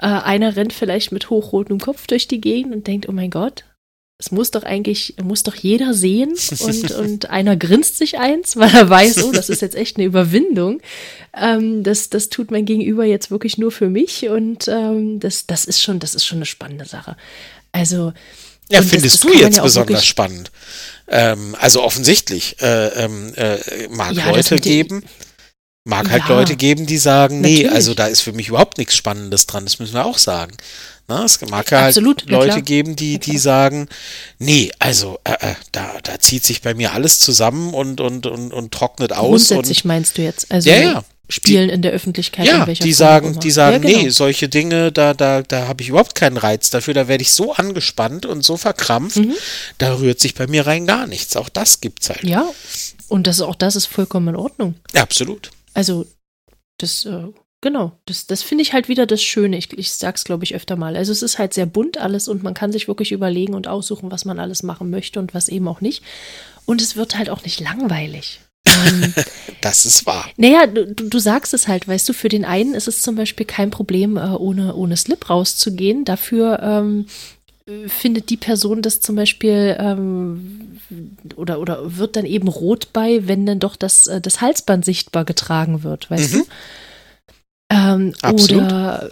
[0.00, 3.64] Äh, einer rennt vielleicht mit hochrotem Kopf durch die Gegend und denkt, oh mein Gott,
[4.20, 8.74] es muss doch eigentlich, muss doch jeder sehen und, und einer grinst sich eins, weil
[8.74, 10.80] er weiß, oh, das ist jetzt echt eine Überwindung.
[11.36, 15.64] Ähm, das, das tut mein Gegenüber jetzt wirklich nur für mich und ähm, das, das
[15.66, 17.16] ist schon, das ist schon eine spannende Sache.
[17.70, 18.12] Also.
[18.70, 20.50] Ja, findest das, das du jetzt ja besonders spannend?
[21.06, 25.04] Ähm, also offensichtlich äh, ähm, äh, mag ja, Leute geben.
[25.88, 27.72] Mag halt ja, Leute geben, die sagen, nee, natürlich.
[27.72, 30.54] also da ist für mich überhaupt nichts Spannendes dran, das müssen wir auch sagen.
[31.08, 33.88] Na, es mag halt Leute geben, die, die sagen,
[34.38, 38.52] nee, also äh, äh, da, da zieht sich bei mir alles zusammen und, und, und,
[38.52, 39.48] und trocknet aus.
[39.48, 40.52] Grundsätzlich und, meinst du jetzt?
[40.52, 41.04] Also ja, ja.
[41.30, 42.44] Spielen die, in der Öffentlichkeit.
[42.44, 44.02] Ja, die Form sagen, die sagen, ja, genau.
[44.02, 47.30] nee, solche Dinge, da, da, da habe ich überhaupt keinen Reiz dafür, da werde ich
[47.30, 49.32] so angespannt und so verkrampft, mhm.
[49.78, 51.34] da rührt sich bei mir rein gar nichts.
[51.36, 52.24] Auch das gibt's halt.
[52.24, 52.46] Ja,
[53.08, 54.74] und das, auch das ist vollkommen in Ordnung.
[54.92, 55.50] Ja, absolut.
[55.78, 56.06] Also,
[56.78, 57.28] das äh,
[57.60, 59.56] Genau, das, das finde ich halt wieder das Schöne.
[59.58, 60.96] Ich, ich sag's, glaube ich, öfter mal.
[60.96, 64.12] Also es ist halt sehr bunt alles und man kann sich wirklich überlegen und aussuchen,
[64.12, 66.04] was man alles machen möchte und was eben auch nicht.
[66.66, 68.40] Und es wird halt auch nicht langweilig.
[68.68, 69.12] Ähm,
[69.60, 70.30] das ist wahr.
[70.36, 73.46] Naja, du, du sagst es halt, weißt du, für den einen ist es zum Beispiel
[73.46, 76.04] kein Problem, äh, ohne, ohne Slip rauszugehen.
[76.04, 77.06] Dafür ähm,
[77.86, 80.78] findet die Person das zum Beispiel ähm,
[81.36, 85.24] oder, oder wird dann eben rot bei, wenn dann doch das, äh, das Halsband sichtbar
[85.24, 86.38] getragen wird, weißt mhm.
[86.38, 86.44] du?
[87.70, 89.10] Ähm, oder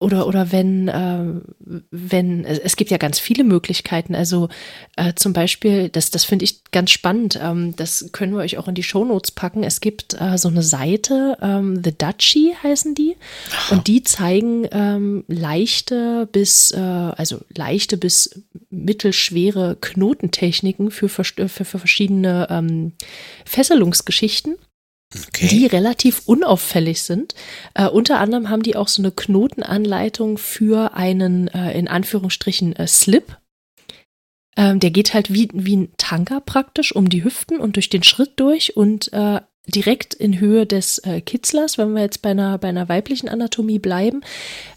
[0.00, 1.42] oder oder wenn ähm,
[1.90, 4.14] wenn es gibt ja ganz viele Möglichkeiten.
[4.14, 4.48] Also
[4.96, 8.68] äh, zum Beispiel das das finde ich ganz spannend ähm, das können wir euch auch
[8.68, 9.64] in die Shownotes packen.
[9.64, 13.16] Es gibt äh, so eine Seite ähm, the Duchy heißen die.
[13.70, 21.64] Und die zeigen ähm, leichte bis äh, also leichte bis mittelschwere Knotentechniken für für, für
[21.64, 22.92] verschiedene ähm,
[23.44, 24.56] Fesselungsgeschichten
[25.14, 25.48] Okay.
[25.48, 27.34] die relativ unauffällig sind.
[27.72, 32.86] Äh, unter anderem haben die auch so eine Knotenanleitung für einen, äh, in Anführungsstrichen, äh,
[32.86, 33.38] Slip.
[34.56, 38.02] Ähm, der geht halt wie, wie ein Tanker praktisch um die Hüften und durch den
[38.02, 42.58] Schritt durch und äh, direkt in Höhe des äh, Kitzlers, wenn wir jetzt bei einer,
[42.58, 44.22] bei einer weiblichen Anatomie bleiben,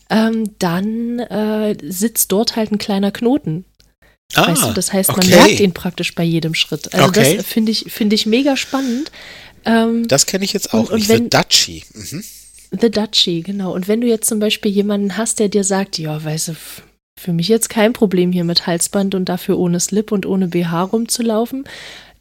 [0.10, 3.66] ähm, dann äh, sitzt dort halt ein kleiner Knoten.
[4.36, 5.36] Ah, weißt du, das heißt, man okay.
[5.36, 6.94] merkt ihn praktisch bei jedem Schritt.
[6.94, 7.38] Also okay.
[7.38, 9.12] das finde ich, finde ich mega spannend.
[9.66, 11.10] Ähm, das kenne ich jetzt auch und, nicht.
[11.10, 11.84] Und wenn, The Duchy.
[11.94, 12.24] Mhm.
[12.80, 13.74] The Duchy, genau.
[13.74, 16.56] Und wenn du jetzt zum Beispiel jemanden hast, der dir sagt, ja, weißt du,
[17.18, 20.84] für mich jetzt kein Problem hier mit Halsband und dafür ohne Slip und ohne BH
[20.84, 21.66] rumzulaufen,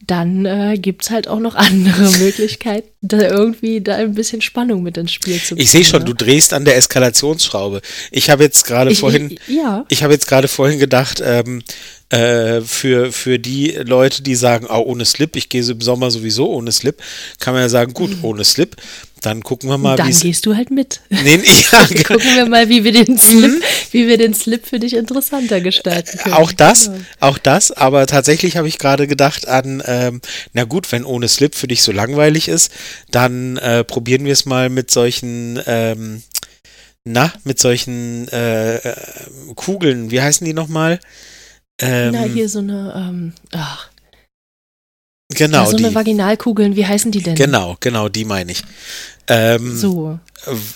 [0.06, 4.82] dann äh, gibt es halt auch noch andere Möglichkeiten, da irgendwie da ein bisschen Spannung
[4.82, 5.62] mit ins Spiel zu bringen.
[5.62, 6.06] Ich sehe schon, ne?
[6.06, 7.80] du drehst an der Eskalationsschraube.
[8.10, 9.84] Ich habe jetzt gerade vorhin, ich- ja.
[9.88, 11.62] ich habe jetzt gerade vorhin gedacht, ähm,
[12.10, 16.10] äh, für, für die Leute, die sagen, oh, ohne Slip, ich gehe so im Sommer
[16.10, 17.00] sowieso ohne Slip,
[17.38, 18.76] kann man ja sagen, gut, ohne Slip,
[19.22, 19.96] dann gucken wir mal, Mhm.
[19.98, 21.00] dann gehst du halt mit.
[21.10, 21.42] Nee, nee,
[21.72, 23.18] ja, ge- Gucken wir mal, wie wir den Mhm.
[23.18, 26.34] Slip, wie wir den Slip für dich interessanter gestalten können.
[26.34, 26.98] Auch das, Genau.
[27.20, 30.20] auch das, aber tatsächlich habe ich gerade gedacht an, ähm,
[30.52, 32.72] na gut, wenn ohne Slip für dich so langweilig ist,
[33.10, 36.22] dann äh, probieren wir es mal mit solchen, ähm,
[37.04, 38.94] na, mit solchen äh, äh,
[39.54, 40.98] Kugeln, wie heißen die nochmal?
[41.80, 43.88] Ähm, Na, hier so eine, ähm, ach,
[45.34, 45.94] genau, ja, so eine die.
[45.94, 47.34] Vaginalkugeln, wie heißen die denn?
[47.36, 48.62] Genau, genau, die meine ich.
[49.28, 50.18] Ähm, So,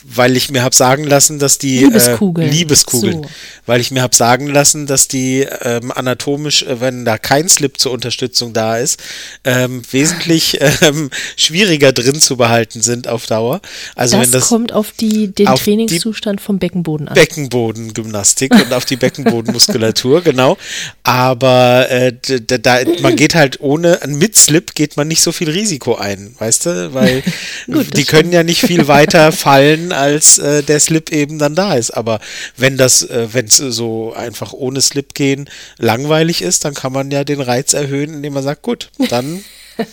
[0.02, 2.48] weil ich mir habe sagen lassen, dass die Liebeskugeln.
[2.48, 3.30] Äh, Liebeskugeln, So.
[3.66, 7.78] weil ich mir habe sagen lassen, dass die ähm, anatomisch, äh, wenn da kein Slip
[7.80, 9.00] zur Unterstützung da ist,
[9.44, 13.60] ähm, wesentlich ähm, schwieriger drin zu behalten sind auf Dauer.
[13.94, 17.14] Also das, wenn das kommt auf die, den auf die Trainingszustand vom Beckenboden an.
[17.14, 20.56] Beckenbodengymnastik und auf die Beckenbodenmuskulatur, genau.
[21.02, 25.32] Aber äh, d- d- da, man geht halt ohne, mit Slip geht man nicht so
[25.32, 26.94] viel Risiko ein, weißt du?
[26.94, 27.22] Weil
[27.66, 31.74] Gut, die können ja nicht viel weiter fallen, als äh, der Slip eben dann da
[31.74, 31.90] ist.
[31.92, 32.20] Aber
[32.56, 35.48] wenn das, äh, wenn es so einfach ohne Slip gehen
[35.78, 39.44] langweilig ist, dann kann man ja den Reiz erhöhen, indem man sagt, gut, dann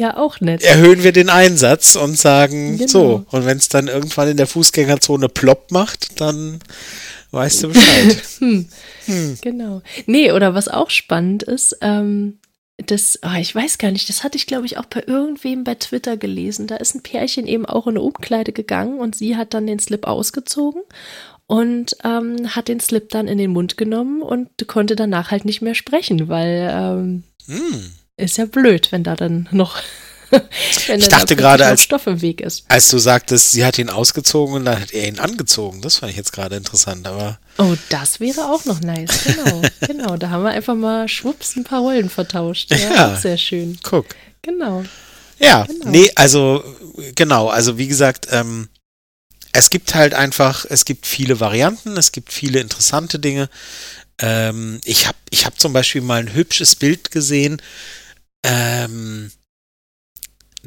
[0.00, 0.62] Ja, auch nett.
[0.62, 2.88] erhöhen wir den Einsatz und sagen Genau.
[2.90, 3.24] so.
[3.30, 6.60] Und wenn es dann irgendwann in der Fußgängerzone plopp macht, dann
[7.32, 8.22] weißt du Bescheid.
[9.40, 9.82] Genau.
[10.06, 12.38] Nee, oder was auch spannend ist, ähm,
[12.90, 15.74] das, ah, ich weiß gar nicht, das hatte ich, glaube ich, auch bei irgendwem bei
[15.74, 16.66] Twitter gelesen.
[16.66, 19.78] Da ist ein Pärchen eben auch in eine Umkleide gegangen und sie hat dann den
[19.78, 20.82] Slip ausgezogen
[21.46, 25.62] und ähm, hat den Slip dann in den Mund genommen und konnte danach halt nicht
[25.62, 27.92] mehr sprechen, weil ähm, Hm.
[28.16, 29.76] ist ja blöd, wenn da dann noch,
[30.86, 32.64] wenn Ich da dachte gerade, als- Stoff im Weg ist.
[32.68, 35.80] Als du sagtest, sie hat ihn ausgezogen und dann hat er ihn angezogen.
[35.82, 39.10] Das fand ich jetzt gerade interessant, aber Oh, das wäre auch noch nice.
[39.24, 40.16] Genau, genau.
[40.16, 42.70] Da haben wir einfach mal schwupps ein paar Rollen vertauscht.
[42.70, 43.16] Ja, Ja.
[43.16, 43.78] sehr schön.
[43.82, 44.06] guck.
[44.42, 44.84] Genau.
[45.38, 45.88] Ja, Genau.
[45.90, 46.64] nee, also
[47.14, 48.68] genau, also wie gesagt, ähm,
[49.52, 53.50] es gibt halt einfach, es gibt viele Varianten, es gibt viele interessante Dinge.
[54.18, 57.60] Ähm, ich habe ich hab zum Beispiel mal ein hübsches Bild gesehen.
[58.44, 59.30] Ähm,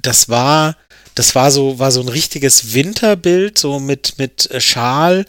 [0.02, 0.76] das war,
[1.16, 5.26] das war so, war so ein richtiges Winterbild, so mit, mit äh, Schal,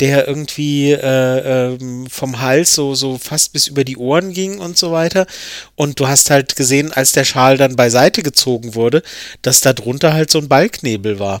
[0.00, 4.76] der irgendwie äh, ähm, vom Hals so, so fast bis über die Ohren ging und
[4.76, 5.26] so weiter.
[5.76, 9.02] Und du hast halt gesehen, als der Schal dann beiseite gezogen wurde,
[9.42, 11.40] dass da drunter halt so ein Balknebel war.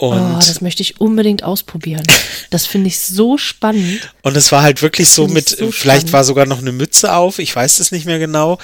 [0.00, 2.02] Und oh, das möchte ich unbedingt ausprobieren.
[2.48, 4.14] Das finde ich so spannend.
[4.22, 6.12] Und es war halt wirklich so mit, so vielleicht spannend.
[6.14, 8.58] war sogar noch eine Mütze auf, ich weiß es nicht mehr genau.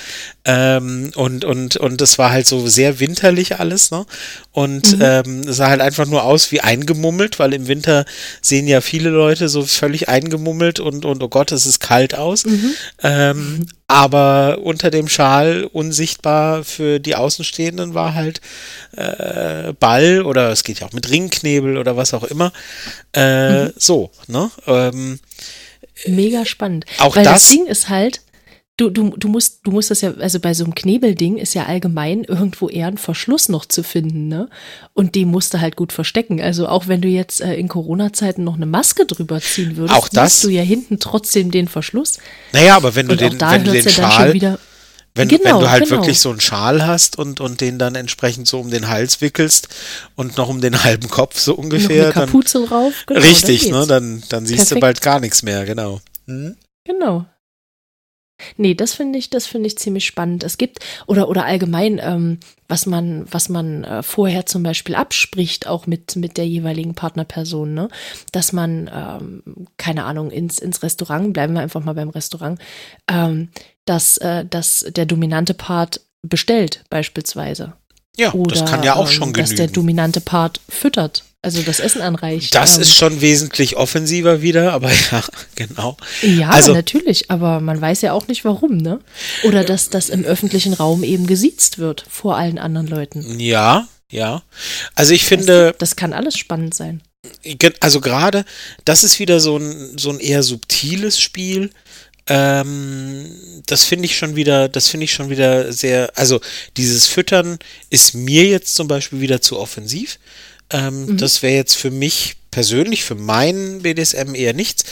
[0.46, 4.06] Ähm, und, und, und es war halt so sehr winterlich alles, ne?
[4.52, 5.02] Und Mhm.
[5.02, 8.06] ähm, es sah halt einfach nur aus wie eingemummelt, weil im Winter
[8.40, 12.46] sehen ja viele Leute so völlig eingemummelt und, und oh Gott, es ist kalt aus.
[12.46, 12.70] Mhm.
[13.02, 18.40] Ähm, aber unter dem Schal unsichtbar für die Außenstehenden war halt
[18.96, 22.52] äh, Ball oder es geht ja auch mit Ringknebel oder was auch immer.
[23.14, 23.72] Äh, Mhm.
[23.78, 24.50] So, ne?
[24.66, 25.20] Ähm,
[26.06, 26.84] Mega spannend.
[26.98, 28.20] Auch Weil das, das- Ding ist halt,
[28.76, 31.64] du, du, du musst, du musst das ja, also bei so einem Knebelding ist ja
[31.64, 34.48] allgemein irgendwo eher ein Verschluss noch zu finden, ne?
[34.92, 36.40] Und den musst du halt gut verstecken.
[36.42, 40.08] Also auch wenn du jetzt äh, in Corona-Zeiten noch eine Maske drüber ziehen würdest, Auch
[40.08, 42.18] das- siehst du ja hinten trotzdem den Verschluss.
[42.52, 44.58] naja, aber wenn du Und den, da wenn du den ja dann Schal, wieder.
[45.14, 46.00] wenn, Genau, wenn du halt genau.
[46.02, 49.68] wirklich so einen Schal hast und, und den dann entsprechend so um den Hals wickelst
[50.16, 52.92] und noch um den halben Kopf so noch ungefähr, eine dann Kapuze drauf.
[53.06, 53.86] Genau, richtig, dann ne?
[53.86, 54.80] Dann, dann siehst du Perfekt.
[54.82, 56.00] bald gar nichts mehr, genau.
[56.26, 56.56] Hm?
[56.84, 57.24] Genau.
[58.56, 60.44] Nee, das finde ich, das finde ich ziemlich spannend.
[60.44, 65.66] Es gibt, oder, oder allgemein, ähm, was man, was man äh, vorher zum Beispiel abspricht,
[65.66, 67.88] auch mit, mit der jeweiligen Partnerperson, ne?
[68.32, 69.42] Dass man, ähm,
[69.78, 72.60] keine Ahnung, ins, ins Restaurant, bleiben wir einfach mal beim Restaurant,
[73.10, 73.48] ähm,
[73.84, 77.72] dass, äh, dass der dominante Part bestellt, beispielsweise.
[78.16, 79.74] Ja, Oder das kann ja auch ähm, schon dass der genügen.
[79.74, 82.56] dominante Part füttert, also das Essen anreicht.
[82.56, 85.22] Das ähm, ist schon wesentlich offensiver wieder, aber ja,
[85.54, 85.96] genau.
[86.22, 88.98] Ja, Also- natürlich, aber man weiß ja auch nicht warum, ne?
[89.44, 93.38] Oder dass das im öffentlichen Raum eben gesiezt wird vor allen anderen Leuten.
[93.38, 94.42] Ja, ja.
[94.96, 97.00] Also ich finde, Das kann alles spannend sein.
[97.78, 98.44] Also gerade,
[98.84, 101.70] das ist wieder so ein, so ein eher subtiles Spiel.
[102.28, 103.30] Ähm,
[103.66, 106.40] das finde ich schon wieder, das finde ich schon wieder sehr, also
[106.76, 107.58] dieses Füttern
[107.90, 110.18] ist mir jetzt zum Beispiel wieder zu offensiv.
[110.70, 114.84] Ähm, Das wäre jetzt für mich persönlich für meinen BDSM eher nichts,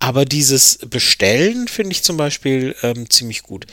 [0.00, 3.66] aber dieses Bestellen finde ich zum Beispiel ähm, ziemlich gut,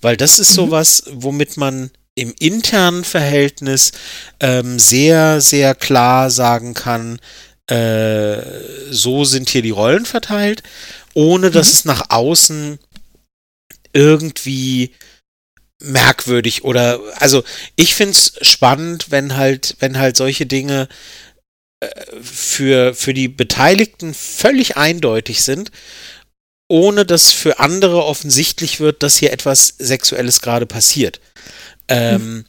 [0.00, 0.54] weil das ist mhm.
[0.54, 3.92] sowas, womit man im internen Verhältnis
[4.40, 7.20] ähm, sehr, sehr klar sagen kann,
[7.68, 8.38] äh,
[8.90, 10.64] so sind hier die Rollen verteilt,
[11.14, 11.72] ohne dass mhm.
[11.72, 12.78] es nach außen
[13.92, 14.92] irgendwie
[15.82, 17.44] merkwürdig oder also
[17.76, 20.88] ich finde es spannend, wenn halt, wenn halt solche Dinge
[21.80, 21.88] äh,
[22.22, 25.70] für, für die Beteiligten völlig eindeutig sind,
[26.68, 31.20] ohne dass für andere offensichtlich wird, dass hier etwas Sexuelles gerade passiert.
[31.88, 32.44] Ähm, mhm.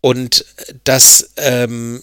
[0.00, 0.44] Und
[0.84, 2.02] das, ähm,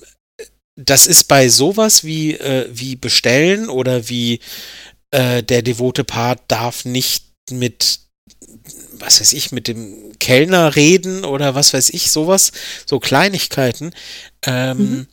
[0.75, 4.39] das ist bei sowas wie, äh, wie Bestellen oder wie
[5.11, 7.99] äh, der devote Part darf nicht mit
[8.99, 12.51] was weiß ich, mit dem Kellner reden oder was weiß ich, sowas,
[12.85, 13.93] so Kleinigkeiten.
[14.43, 15.07] Ähm, mhm.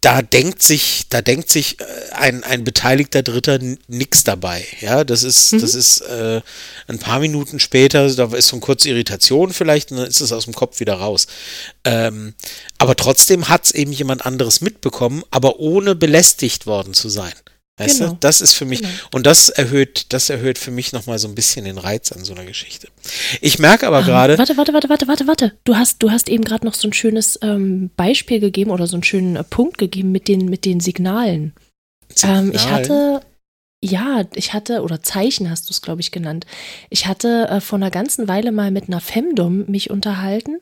[0.00, 4.66] Da denkt sich, da denkt sich äh, ein, ein beteiligter Dritter nix dabei.
[4.80, 5.60] Ja, das ist, mhm.
[5.60, 6.40] das ist äh,
[6.88, 10.32] ein paar Minuten später, da ist so eine kurze Irritation vielleicht und dann ist es
[10.32, 11.28] aus dem Kopf wieder raus.
[11.84, 12.34] Ähm,
[12.78, 17.34] aber trotzdem hat es eben jemand anderes mitbekommen, aber ohne belästigt worden zu sein.
[17.76, 18.12] Weißt genau.
[18.12, 18.92] du, das ist für mich, genau.
[19.12, 22.32] und das erhöht, das erhöht für mich nochmal so ein bisschen den Reiz an so
[22.32, 22.86] einer Geschichte.
[23.40, 24.38] Ich merke aber um, gerade.
[24.38, 25.52] Warte, warte, warte, warte, warte, warte.
[25.64, 28.94] Du hast, du hast eben gerade noch so ein schönes ähm, Beispiel gegeben oder so
[28.94, 31.52] einen schönen äh, Punkt gegeben mit den, mit den Signalen.
[32.14, 32.48] Signalen?
[32.48, 33.22] Ähm, ich hatte,
[33.84, 36.46] ja, ich hatte, oder Zeichen hast du es, glaube ich, genannt.
[36.88, 40.58] Ich hatte äh, vor einer ganzen Weile mal mit einer Femdom mich unterhalten,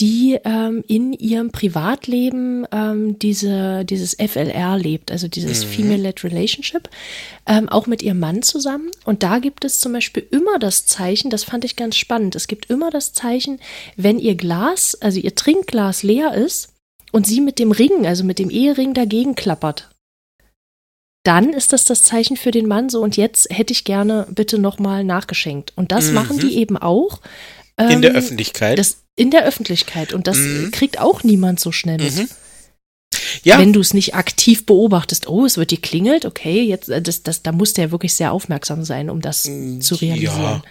[0.00, 5.70] die ähm, in ihrem Privatleben ähm, diese, dieses FLR lebt, also dieses mhm.
[5.70, 6.90] Female-Led Relationship,
[7.46, 8.90] ähm, auch mit ihrem Mann zusammen.
[9.06, 12.48] Und da gibt es zum Beispiel immer das Zeichen, das fand ich ganz spannend, es
[12.48, 13.60] gibt immer das Zeichen,
[13.96, 16.74] wenn ihr Glas, also ihr Trinkglas leer ist
[17.12, 19.88] und sie mit dem Ring, also mit dem Ehering dagegen klappert
[21.28, 24.58] dann ist das das Zeichen für den Mann so und jetzt hätte ich gerne bitte
[24.58, 25.74] nochmal nachgeschenkt.
[25.76, 26.14] Und das mhm.
[26.14, 27.20] machen die eben auch.
[27.76, 28.78] Ähm, in der ähm, Öffentlichkeit.
[28.78, 30.14] Das, in der Öffentlichkeit.
[30.14, 30.70] Und das mhm.
[30.70, 32.16] kriegt auch niemand so schnell mit.
[32.16, 32.28] Mhm.
[33.42, 33.58] Ja.
[33.58, 37.42] Wenn du es nicht aktiv beobachtest, oh, es wird geklingelt, okay, jetzt, äh, das, das,
[37.42, 40.40] da musst du ja wirklich sehr aufmerksam sein, um das mm, zu realisieren.
[40.40, 40.62] Ja.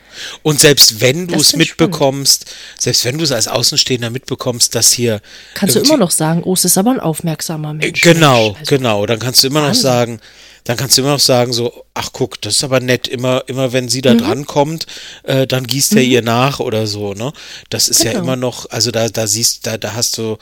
[0.41, 2.82] Und selbst wenn du es mitbekommst, spannend.
[2.82, 5.22] selbst wenn du es als Außenstehender mitbekommst, dass hier.
[5.53, 8.01] Kannst du immer noch sagen, oh, es ist aber ein aufmerksamer Mensch.
[8.01, 8.60] Genau, Mensch.
[8.60, 9.05] Also, genau.
[9.05, 9.84] Dann kannst du immer Wahnsinn.
[9.84, 10.20] noch sagen,
[10.68, 13.72] dann kannst du immer noch sagen, so, ach guck, das ist aber nett, immer, immer
[13.72, 14.18] wenn sie da mhm.
[14.18, 14.86] dran kommt,
[15.24, 16.11] äh, dann gießt er mhm.
[16.11, 17.32] ihr nach oder so, ne?
[17.70, 18.13] Das ist genau.
[18.13, 20.38] ja immer noch, also da, da siehst, da, da hast du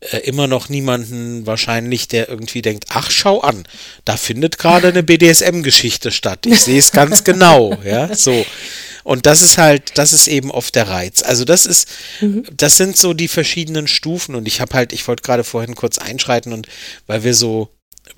[0.00, 3.64] äh, immer noch niemanden wahrscheinlich, der irgendwie denkt, ach, schau an,
[4.04, 6.44] da findet gerade eine BDSM-Geschichte statt.
[6.44, 8.44] Ich sehe es ganz genau, ja, so.
[9.04, 11.22] Und das ist halt, das ist eben oft der Reiz.
[11.22, 11.88] Also das ist,
[12.20, 12.44] mhm.
[12.54, 15.96] das sind so die verschiedenen Stufen und ich habe halt, ich wollte gerade vorhin kurz
[15.96, 16.68] einschreiten und
[17.06, 17.70] weil wir so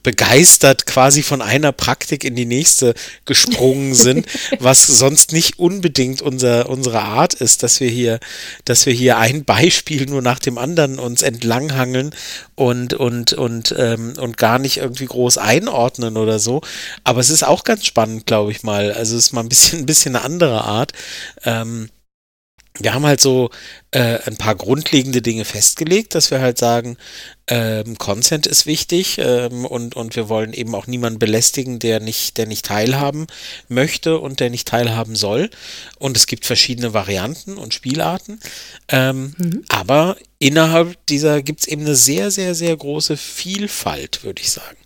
[0.03, 4.27] begeistert quasi von einer Praktik in die nächste gesprungen sind,
[4.59, 8.21] was sonst nicht unbedingt unser, unsere Art ist, dass wir hier,
[8.65, 12.15] dass wir hier ein Beispiel nur nach dem anderen uns entlanghangeln
[12.55, 16.61] und, und, und, ähm, und gar nicht irgendwie groß einordnen oder so.
[17.05, 18.93] Aber es ist auch ganz spannend, glaube ich mal.
[18.93, 20.93] Also es ist mal ein bisschen, ein bisschen eine andere Art.
[21.45, 21.89] Ähm,
[22.81, 23.51] wir haben halt so
[23.93, 26.97] äh, ein paar grundlegende Dinge festgelegt, dass wir halt sagen,
[27.47, 32.37] ähm, Consent ist wichtig ähm, und, und wir wollen eben auch niemanden belästigen, der nicht,
[32.37, 33.29] der nicht teilhaben
[33.69, 35.51] möchte und der nicht teilhaben soll.
[36.01, 38.41] Und es gibt verschiedene Varianten und Spielarten.
[38.89, 39.65] Ähm, mhm.
[39.69, 44.79] Aber innerhalb dieser gibt es eben eine sehr, sehr, sehr große Vielfalt, würde ich sagen.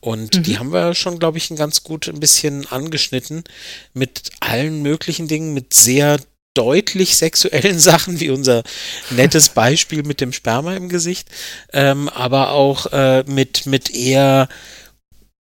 [0.00, 0.42] Und mhm.
[0.42, 3.44] die haben wir schon, glaube ich, ein ganz gut ein bisschen angeschnitten
[3.92, 6.18] mit allen möglichen Dingen, mit sehr
[6.54, 8.62] deutlich sexuellen Sachen, wie unser
[9.10, 11.28] nettes Beispiel mit dem Sperma im Gesicht,
[11.72, 14.48] ähm, aber auch äh, mit, mit eher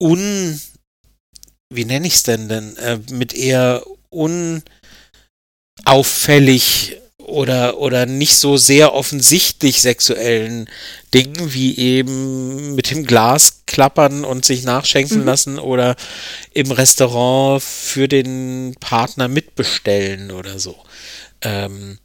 [0.00, 0.60] un,
[1.72, 6.99] wie nenne ich es denn denn, äh, mit eher unauffällig
[7.30, 10.68] oder, oder nicht so sehr offensichtlich sexuellen
[11.14, 15.26] Dingen wie eben mit dem Glas klappern und sich nachschenken mhm.
[15.26, 15.96] lassen oder
[16.52, 20.76] im Restaurant für den Partner mitbestellen oder so.
[21.42, 21.98] Ähm,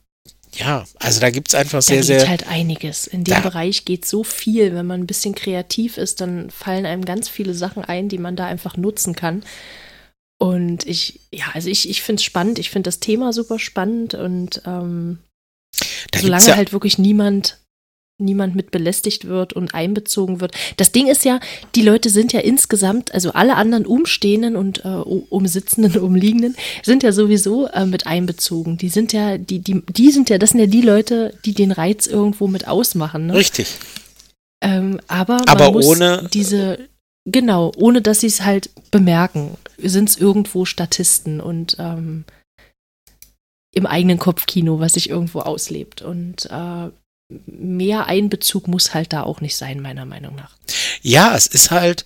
[0.57, 2.29] ja, also da gibt es einfach sehr, da geht sehr.
[2.29, 3.07] halt einiges.
[3.07, 4.73] In dem Bereich geht so viel.
[4.73, 8.35] Wenn man ein bisschen kreativ ist, dann fallen einem ganz viele Sachen ein, die man
[8.35, 9.43] da einfach nutzen kann.
[10.37, 14.15] Und ich, ja, also ich, ich finde es spannend, ich finde das Thema super spannend
[14.15, 15.19] und ähm,
[16.13, 17.59] solange ja halt wirklich niemand
[18.17, 20.53] niemand mit belästigt wird und einbezogen wird.
[20.77, 21.39] Das Ding ist ja,
[21.75, 27.11] die Leute sind ja insgesamt, also alle anderen Umstehenden und äh, Umsitzenden, Umliegenden sind ja
[27.11, 28.77] sowieso äh, mit einbezogen.
[28.77, 31.71] Die sind ja, die, die, die sind ja, das sind ja die Leute, die den
[31.71, 33.27] Reiz irgendwo mit ausmachen.
[33.27, 33.33] Ne?
[33.33, 33.75] Richtig.
[34.63, 36.79] Ähm, aber aber ohne diese
[37.25, 42.23] Genau, ohne dass sie es halt bemerken, sind es irgendwo Statisten und ähm,
[43.73, 46.03] im eigenen Kopfkino, was sich irgendwo auslebt.
[46.03, 46.89] Und äh,
[47.47, 50.55] mehr Einbezug muss halt da auch nicht sein, meiner Meinung nach.
[51.01, 52.05] Ja, es ist halt,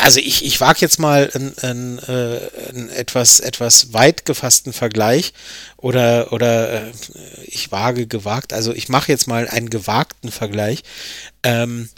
[0.00, 1.30] also ich, ich wage jetzt mal
[1.62, 5.32] einen, äh, einen etwas, etwas weit gefassten Vergleich
[5.76, 6.92] oder, oder äh,
[7.44, 10.82] ich wage gewagt, also ich mache jetzt mal einen gewagten Vergleich.
[11.42, 11.88] Ähm,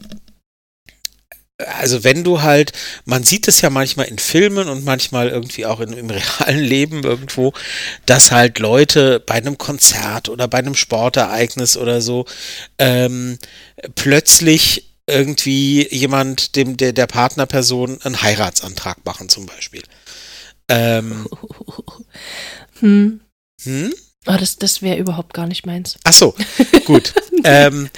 [1.58, 2.72] also wenn du halt,
[3.04, 7.02] man sieht es ja manchmal in Filmen und manchmal irgendwie auch in, im realen Leben
[7.02, 7.52] irgendwo,
[8.06, 12.26] dass halt Leute bei einem Konzert oder bei einem Sportereignis oder so
[12.78, 13.38] ähm,
[13.94, 19.82] plötzlich irgendwie jemand, dem der, der Partnerperson einen Heiratsantrag machen zum Beispiel.
[20.68, 21.26] Ähm,
[22.80, 23.20] hm.
[23.62, 23.94] Hm?
[24.26, 25.96] Oh, das das wäre überhaupt gar nicht meins.
[26.04, 26.34] Ach so,
[26.84, 27.14] gut.
[27.44, 27.88] ähm,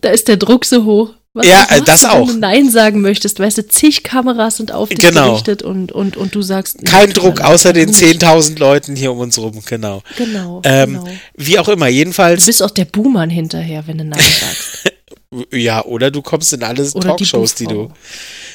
[0.00, 1.14] da ist der Druck so hoch.
[1.36, 2.26] Was ja, äh, das auch.
[2.26, 5.32] Wenn du Nein sagen möchtest, weißt du, zig Kameras sind auf dich genau.
[5.32, 6.82] gerichtet und, und, und du sagst.
[6.86, 10.02] Kein Druck, außer den 10.000 Leuten hier um uns rum, genau.
[10.16, 11.08] Genau, ähm, genau.
[11.36, 12.40] Wie auch immer, jedenfalls.
[12.40, 14.94] Du bist auch der Buhmann hinterher, wenn du Nein sagst.
[15.52, 17.92] ja, oder du kommst in alle oder Talkshows, die, die, du.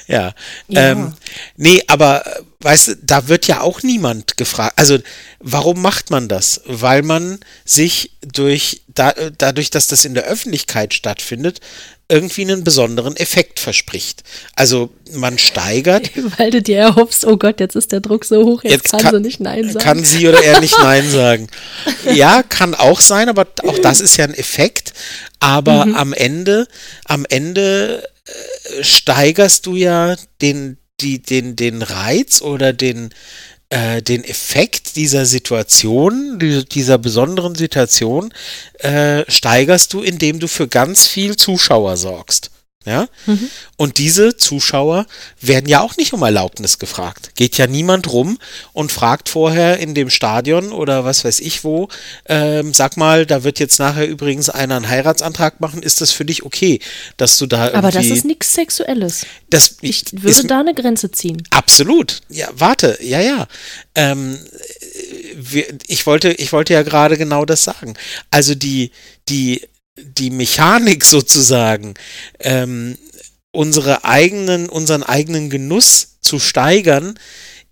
[0.08, 0.34] Ja.
[0.68, 0.92] ja.
[0.92, 1.14] Ähm,
[1.58, 2.24] nee, aber
[2.62, 4.74] weißt du, da wird ja auch niemand gefragt.
[4.78, 4.98] Also,
[5.40, 6.62] warum macht man das?
[6.66, 11.62] Weil man sich durch, da, dadurch, dass das in der Öffentlichkeit stattfindet,
[12.12, 14.24] irgendwie einen besonderen Effekt verspricht.
[14.56, 16.12] Also man steigert.
[16.38, 19.02] Weil du dir erhoffst, oh Gott, jetzt ist der Druck so hoch, jetzt, jetzt kann,
[19.02, 19.80] kann sie nicht Nein sagen.
[19.80, 21.48] Kann sie oder er nicht Nein sagen.
[22.14, 24.94] Ja, kann auch sein, aber auch das ist ja ein Effekt.
[25.40, 25.96] Aber mhm.
[25.96, 26.68] am Ende,
[27.06, 33.14] am Ende äh, steigerst du ja den, die, den, den Reiz oder den,
[33.72, 38.34] äh, den Effekt dieser Situation, dieser besonderen Situation,
[38.80, 42.51] äh, steigerst du, indem du für ganz viel Zuschauer sorgst.
[42.86, 43.08] Ja?
[43.28, 43.50] Mhm.
[43.78, 45.06] Und diese Zuschauer
[45.40, 47.32] werden ja auch nicht um Erlaubnis gefragt.
[47.36, 48.40] Geht ja niemand rum
[48.74, 51.90] und fragt vorher in dem Stadion oder was weiß ich wo,
[52.26, 56.26] ähm, sag mal, da wird jetzt nachher übrigens einer einen Heiratsantrag machen, ist das für
[56.26, 56.80] dich okay,
[57.18, 59.26] dass du da Aber das ist nichts Sexuelles.
[59.50, 61.44] Das, ich würde ist, da eine Grenze ziehen.
[61.52, 62.22] Absolut.
[62.30, 63.48] Ja, warte, ja, ja.
[63.96, 64.40] Ähm,
[65.36, 67.96] wir, ich, wollte, ich wollte ja gerade genau das sagen.
[68.32, 68.92] Also die,
[69.30, 69.62] die
[69.98, 71.94] die Mechanik sozusagen,
[72.40, 72.98] ähm,
[73.52, 77.20] unsere eigenen, unseren eigenen Genuss zu steigern,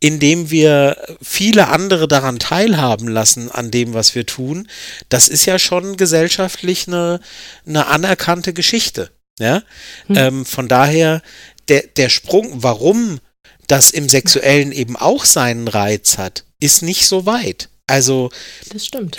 [0.02, 4.68] indem wir viele andere daran teilhaben lassen an dem, was wir tun,
[5.10, 7.20] das ist ja schon gesellschaftlich eine,
[7.66, 9.12] eine anerkannte Geschichte.
[9.40, 9.64] Ja?
[10.08, 10.16] Hm.
[10.18, 11.22] Ähm, von daher,
[11.68, 13.20] der, der Sprung, warum
[13.68, 17.70] das im Sexuellen eben auch seinen Reiz hat, ist nicht so weit.
[17.90, 18.30] Also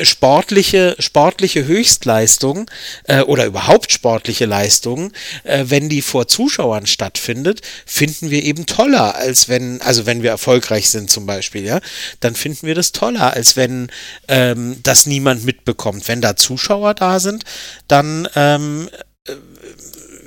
[0.00, 2.70] sportliche, sportliche Höchstleistung
[3.04, 5.12] äh, oder überhaupt sportliche Leistungen,
[5.42, 10.30] äh, wenn die vor Zuschauern stattfindet, finden wir eben toller, als wenn, also wenn wir
[10.30, 11.80] erfolgreich sind zum Beispiel, ja,
[12.20, 13.90] dann finden wir das toller, als wenn
[14.28, 16.06] ähm, das niemand mitbekommt.
[16.06, 17.42] Wenn da Zuschauer da sind,
[17.88, 18.88] dann ähm,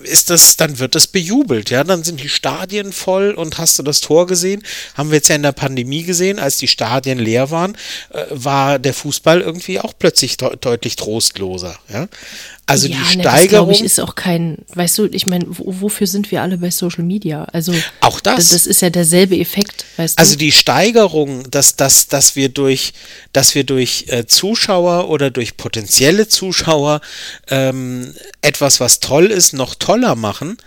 [0.04, 3.84] ist das, dann wird das bejubelt, ja, dann sind die Stadien voll und hast du
[3.84, 4.64] das Tor gesehen?
[4.96, 7.76] Haben wir jetzt ja in der Pandemie gesehen, als die Stadien leer waren,
[8.10, 12.08] äh, war der Fußball irgendwie auch plötzlich de deutlich trostloser, ja.
[12.66, 13.70] Also ja, die ne, Steigerung.
[13.70, 17.04] Das, ich, ist auch kein, weißt du, ich meine, wofür sind wir alle bei Social
[17.04, 17.44] Media?
[17.52, 18.36] Also auch das.
[18.36, 20.22] Das, das ist ja derselbe Effekt, weißt du.
[20.22, 22.94] Also die Steigerung, dass, dass, dass wir durch,
[23.34, 27.02] dass wir durch äh, Zuschauer oder durch potenzielle Zuschauer
[27.50, 30.58] ähm, etwas, was toll ist, noch toller machen,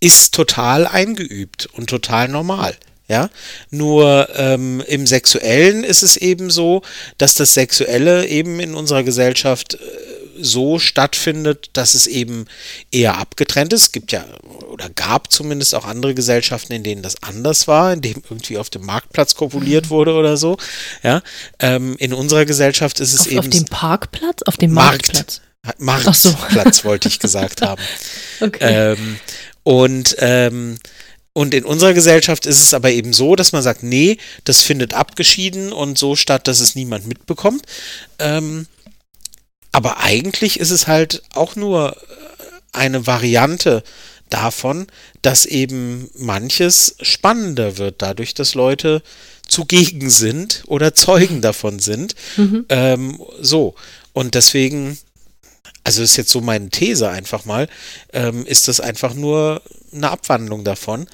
[0.00, 2.76] ist total eingeübt und total normal.
[3.06, 3.28] Ja,
[3.70, 6.80] nur ähm, im Sexuellen ist es eben so,
[7.18, 9.78] dass das Sexuelle eben in unserer Gesellschaft äh,
[10.40, 12.46] so stattfindet, dass es eben
[12.90, 13.82] eher abgetrennt ist.
[13.82, 14.24] Es gibt ja
[14.74, 18.70] oder gab zumindest auch andere Gesellschaften, in denen das anders war, in dem irgendwie auf
[18.70, 20.56] dem Marktplatz kopuliert wurde oder so.
[21.02, 21.22] Ja,
[21.60, 25.40] ähm, in unserer Gesellschaft ist es auf, eben auf dem Parkplatz, auf dem Marktplatz.
[25.40, 25.42] Markt,
[25.78, 26.22] Marktplatz
[26.78, 26.84] so.
[26.84, 27.82] wollte ich gesagt haben.
[28.40, 28.92] okay.
[28.92, 29.18] Ähm,
[29.62, 30.78] und ähm,
[31.36, 34.94] und in unserer Gesellschaft ist es aber eben so, dass man sagt, nee, das findet
[34.94, 37.64] abgeschieden und so statt, dass es niemand mitbekommt.
[38.20, 38.66] Ähm,
[39.72, 43.82] aber eigentlich ist es halt auch nur äh, eine Variante
[44.30, 44.86] davon,
[45.22, 49.02] dass eben manches spannender wird, dadurch, dass Leute
[49.48, 52.14] zugegen sind oder Zeugen davon sind.
[52.36, 52.64] Mhm.
[52.68, 53.74] Ähm, so.
[54.12, 54.98] Und deswegen,
[55.84, 57.68] also ist jetzt so meine These einfach mal,
[58.12, 59.62] ähm, ist das einfach nur
[59.92, 61.06] eine Abwandlung davon.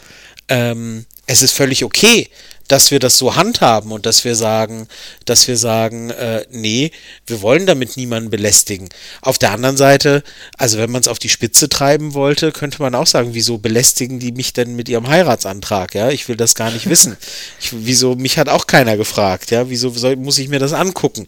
[0.49, 2.29] Ähm, es ist völlig okay,
[2.71, 4.87] dass wir das so handhaben und dass wir sagen,
[5.25, 6.93] dass wir sagen, äh, nee,
[7.27, 8.89] wir wollen damit niemanden belästigen.
[9.23, 10.23] Auf der anderen Seite,
[10.57, 14.21] also wenn man es auf die Spitze treiben wollte, könnte man auch sagen, wieso belästigen
[14.21, 15.97] die mich denn mit ihrem Heiratsantrag?
[15.97, 17.17] Ja, ich will das gar nicht wissen.
[17.61, 21.27] Ich, wieso, mich hat auch keiner gefragt, ja, wieso soll, muss ich mir das angucken?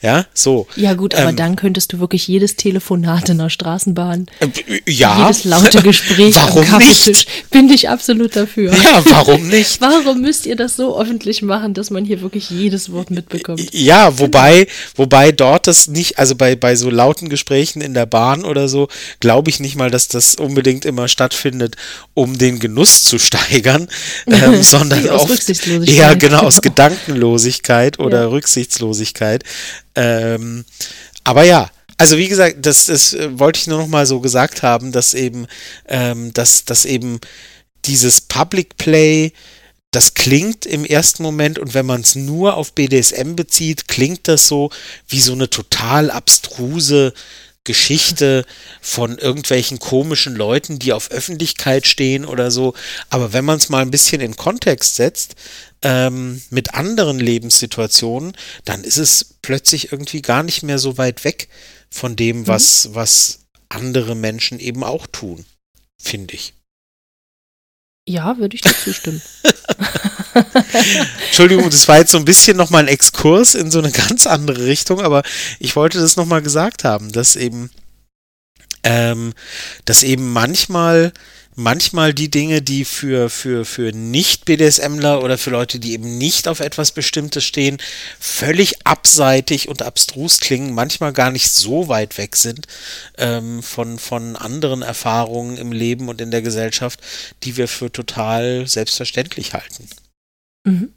[0.00, 0.68] Ja, so.
[0.74, 4.48] Ja, gut, aber ähm, dann könntest du wirklich jedes Telefonat in der Straßenbahn, äh,
[4.90, 5.20] ja.
[5.20, 7.50] jedes laute Gespräch warum am Kaffeetisch, nicht?
[7.50, 8.72] bin ich absolut dafür.
[8.72, 9.82] Ja, warum nicht?
[9.82, 13.60] warum müsst ihr das so öffentlich machen, dass man hier wirklich jedes Wort mitbekommt?
[13.72, 14.66] Ja, wobei,
[14.96, 18.88] wobei dort das nicht, also bei, bei so lauten Gesprächen in der Bahn oder so,
[19.20, 21.76] glaube ich nicht mal, dass das unbedingt immer stattfindet,
[22.14, 23.88] um den Genuss zu steigern,
[24.26, 28.28] ähm, sondern aus oft, ja, genau, aus Gedankenlosigkeit oder ja.
[28.28, 29.44] Rücksichtslosigkeit.
[29.94, 30.64] Ähm,
[31.24, 31.68] aber ja,
[31.98, 35.12] also wie gesagt, das, das äh, wollte ich nur noch mal so gesagt haben, dass
[35.14, 35.48] eben,
[35.88, 37.18] ähm, dass, dass eben
[37.84, 39.32] dieses Public Play,
[39.90, 44.46] das klingt im ersten Moment und wenn man es nur auf BDSM bezieht, klingt das
[44.46, 44.70] so
[45.08, 47.14] wie so eine total abstruse
[47.64, 48.46] Geschichte
[48.80, 52.72] von irgendwelchen komischen Leuten, die auf Öffentlichkeit stehen oder so.
[53.10, 55.34] Aber wenn man es mal ein bisschen in Kontext setzt,
[55.82, 58.32] ähm, mit anderen Lebenssituationen,
[58.64, 61.48] dann ist es plötzlich irgendwie gar nicht mehr so weit weg
[61.90, 62.46] von dem, mhm.
[62.46, 65.44] was, was andere Menschen eben auch tun,
[66.00, 66.54] finde ich.
[68.08, 69.20] Ja, würde ich dir zustimmen.
[71.26, 74.64] Entschuldigung, das war jetzt so ein bisschen nochmal ein Exkurs in so eine ganz andere
[74.64, 75.22] Richtung, aber
[75.58, 77.70] ich wollte das nochmal gesagt haben, dass eben,
[78.82, 79.34] ähm,
[79.84, 81.12] dass eben manchmal
[81.58, 86.60] manchmal die Dinge, die für, für, für Nicht-BDSMler oder für Leute, die eben nicht auf
[86.60, 87.78] etwas Bestimmtes stehen,
[88.20, 92.66] völlig abseitig und abstrus klingen, manchmal gar nicht so weit weg sind
[93.18, 97.00] ähm, von, von anderen Erfahrungen im Leben und in der Gesellschaft,
[97.42, 99.88] die wir für total selbstverständlich halten.
[100.64, 100.94] Mhm.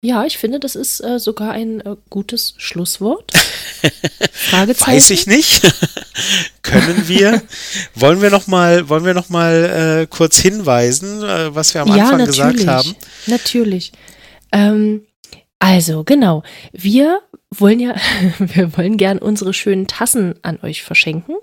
[0.00, 3.32] Ja, ich finde, das ist äh, sogar ein äh, gutes Schlusswort.
[4.32, 4.92] Fragezeichen.
[4.92, 5.60] Weiß ich nicht.
[6.62, 7.42] Können wir?
[7.96, 11.88] wollen wir noch mal, wollen wir noch mal äh, kurz hinweisen, äh, was wir am
[11.88, 12.56] ja, Anfang natürlich.
[12.58, 12.96] gesagt haben?
[13.26, 13.92] Natürlich.
[14.52, 15.04] Ähm,
[15.58, 17.20] also genau, wir
[17.50, 17.96] wollen ja,
[18.38, 21.34] wir wollen gern unsere schönen Tassen an euch verschenken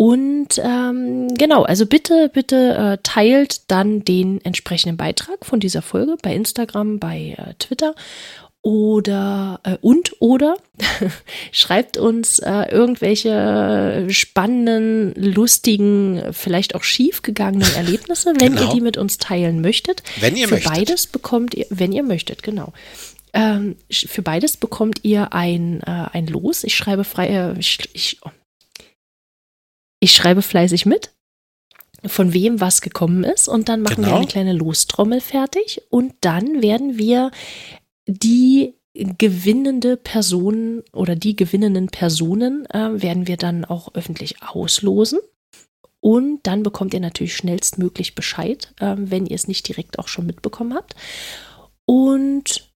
[0.00, 6.14] und ähm, genau, also bitte, bitte äh, teilt dann den entsprechenden Beitrag von dieser Folge
[6.22, 7.96] bei Instagram, bei äh, Twitter
[8.62, 10.56] oder äh, und oder
[11.50, 18.68] schreibt uns äh, irgendwelche spannenden, lustigen, vielleicht auch schiefgegangenen Erlebnisse, wenn genau.
[18.68, 20.04] ihr die mit uns teilen möchtet.
[20.20, 20.72] Wenn ihr Für möchtet.
[20.72, 22.72] beides bekommt ihr, wenn ihr möchtet, genau.
[23.32, 26.62] Ähm, für beides bekommt ihr ein, äh, ein Los.
[26.62, 28.20] Ich schreibe frei, äh, ich, ich,
[30.00, 31.10] ich schreibe fleißig mit,
[32.06, 34.08] von wem was gekommen ist und dann machen genau.
[34.08, 37.30] wir eine kleine Lostrommel fertig und dann werden wir
[38.06, 45.20] die gewinnende Person oder die gewinnenden Personen äh, werden wir dann auch öffentlich auslosen.
[46.00, 50.26] Und dann bekommt ihr natürlich schnellstmöglich Bescheid, äh, wenn ihr es nicht direkt auch schon
[50.26, 50.94] mitbekommen habt.
[51.84, 52.68] Und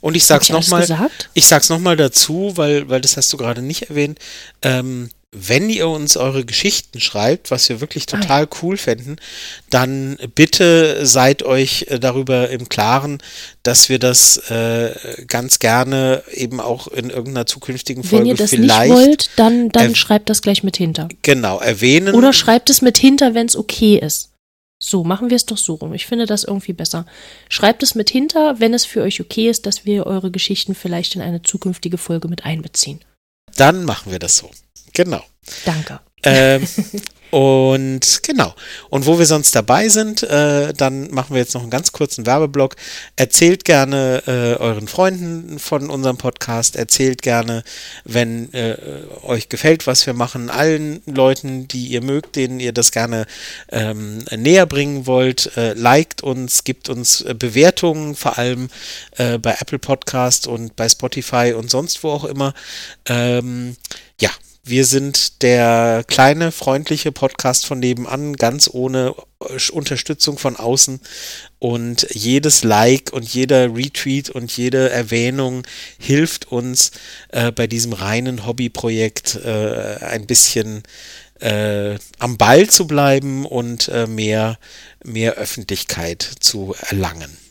[0.00, 0.86] und ich sag's nochmal,
[1.34, 4.18] ich sag's nochmal dazu, weil, weil das hast du gerade nicht erwähnt.
[4.62, 9.16] Ähm, wenn ihr uns eure Geschichten schreibt, was wir wirklich ah, total cool fänden,
[9.70, 13.18] dann bitte seid euch äh, darüber im Klaren,
[13.62, 18.50] dass wir das äh, ganz gerne eben auch in irgendeiner zukünftigen Folge Wenn ihr das
[18.50, 21.08] vielleicht nicht wollt, dann, dann schreibt das gleich mit hinter.
[21.22, 22.14] Genau, erwähnen.
[22.14, 24.30] Oder schreibt es mit hinter, wenn es okay ist.
[24.78, 25.94] So, machen wir es doch so rum.
[25.94, 27.06] Ich finde das irgendwie besser.
[27.48, 31.14] Schreibt es mit hinter, wenn es für euch okay ist, dass wir eure Geschichten vielleicht
[31.14, 33.00] in eine zukünftige Folge mit einbeziehen.
[33.56, 34.50] Dann machen wir das so.
[34.96, 35.22] Genau.
[35.66, 36.00] Danke.
[36.22, 36.66] Ähm,
[37.30, 38.54] und genau.
[38.88, 42.24] Und wo wir sonst dabei sind, äh, dann machen wir jetzt noch einen ganz kurzen
[42.24, 42.76] Werbeblock.
[43.14, 46.76] Erzählt gerne äh, euren Freunden von unserem Podcast.
[46.76, 47.62] Erzählt gerne,
[48.04, 48.78] wenn äh,
[49.22, 53.26] euch gefällt, was wir machen, allen Leuten, die ihr mögt, denen ihr das gerne
[53.68, 55.58] ähm, näher bringen wollt.
[55.58, 58.70] Äh, liked uns, gibt uns äh, Bewertungen, vor allem
[59.18, 62.54] äh, bei Apple Podcast und bei Spotify und sonst wo auch immer.
[63.04, 63.76] Ähm,
[64.18, 64.30] ja,
[64.68, 71.00] wir sind der kleine, freundliche Podcast von nebenan, ganz ohne äh, Unterstützung von außen.
[71.60, 75.62] Und jedes Like und jeder Retweet und jede Erwähnung
[75.98, 76.90] hilft uns
[77.28, 80.82] äh, bei diesem reinen Hobbyprojekt äh, ein bisschen
[81.40, 84.58] äh, am Ball zu bleiben und äh, mehr,
[85.04, 87.45] mehr Öffentlichkeit zu erlangen.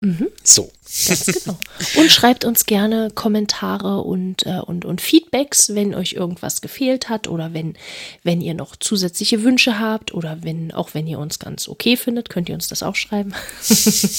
[0.00, 0.28] Mhm.
[0.42, 0.70] So.
[1.08, 1.58] Ganz genau.
[1.96, 7.26] Und schreibt uns gerne Kommentare und, äh, und, und Feedbacks, wenn euch irgendwas gefehlt hat
[7.26, 7.74] oder wenn,
[8.22, 12.28] wenn ihr noch zusätzliche Wünsche habt oder wenn, auch wenn ihr uns ganz okay findet,
[12.28, 13.32] könnt ihr uns das auch schreiben.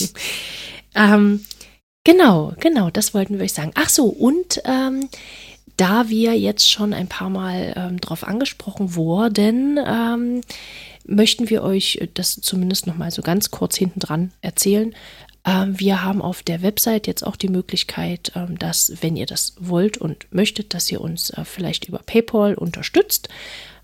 [0.95, 1.45] ähm,
[2.03, 3.71] genau, genau, das wollten wir euch sagen.
[3.75, 5.07] Ach so, und ähm,
[5.77, 10.41] da wir jetzt schon ein paar Mal ähm, darauf angesprochen wurden, ähm,
[11.05, 14.95] möchten wir euch das zumindest noch mal so ganz kurz hinten dran erzählen.
[15.45, 19.53] Ähm, wir haben auf der Website jetzt auch die Möglichkeit, ähm, dass, wenn ihr das
[19.59, 23.29] wollt und möchtet, dass ihr uns äh, vielleicht über PayPal unterstützt.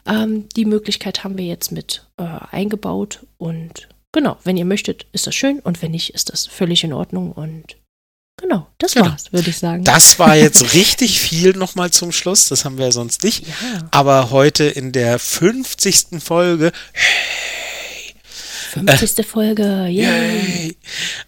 [0.05, 5.28] Ähm, die Möglichkeit haben wir jetzt mit äh, eingebaut und genau, wenn ihr möchtet, ist
[5.28, 7.78] das schön und wenn nicht, ist das völlig in Ordnung und
[8.41, 9.07] Genau, das Genau.
[9.07, 9.84] war's, würde ich sagen.
[9.84, 12.49] Das war jetzt richtig viel nochmal zum Schluss.
[12.49, 13.45] Das haben wir ja sonst nicht.
[13.45, 13.88] Ja.
[13.91, 16.20] Aber heute in der 50.
[16.24, 16.72] Folge
[18.72, 19.26] 50.
[19.28, 20.76] Folge, yay.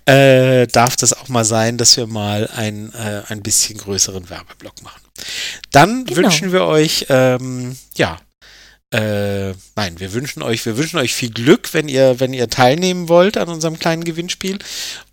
[0.05, 0.61] Yay.
[0.61, 4.81] Äh, darf das auch mal sein, dass wir mal ein, äh, ein bisschen größeren Werbeblock
[4.83, 5.01] machen.
[5.71, 6.21] Dann Genau.
[6.21, 8.19] wünschen wir euch, ähm, ja,
[8.91, 13.09] äh, nein, wir wünschen euch, wir wünschen euch viel Glück, wenn ihr, wenn ihr teilnehmen
[13.09, 14.59] wollt an unserem kleinen Gewinnspiel.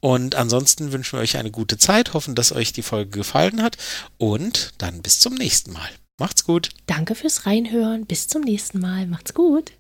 [0.00, 3.78] Und ansonsten wünschen wir euch eine gute Zeit, hoffen, dass euch die Folge gefallen hat.
[4.18, 5.88] Und dann bis zum nächsten Mal.
[6.18, 6.68] Macht's gut.
[6.86, 8.04] Danke fürs Reinhören.
[8.04, 9.06] Bis zum nächsten Mal.
[9.06, 9.72] Macht's gut.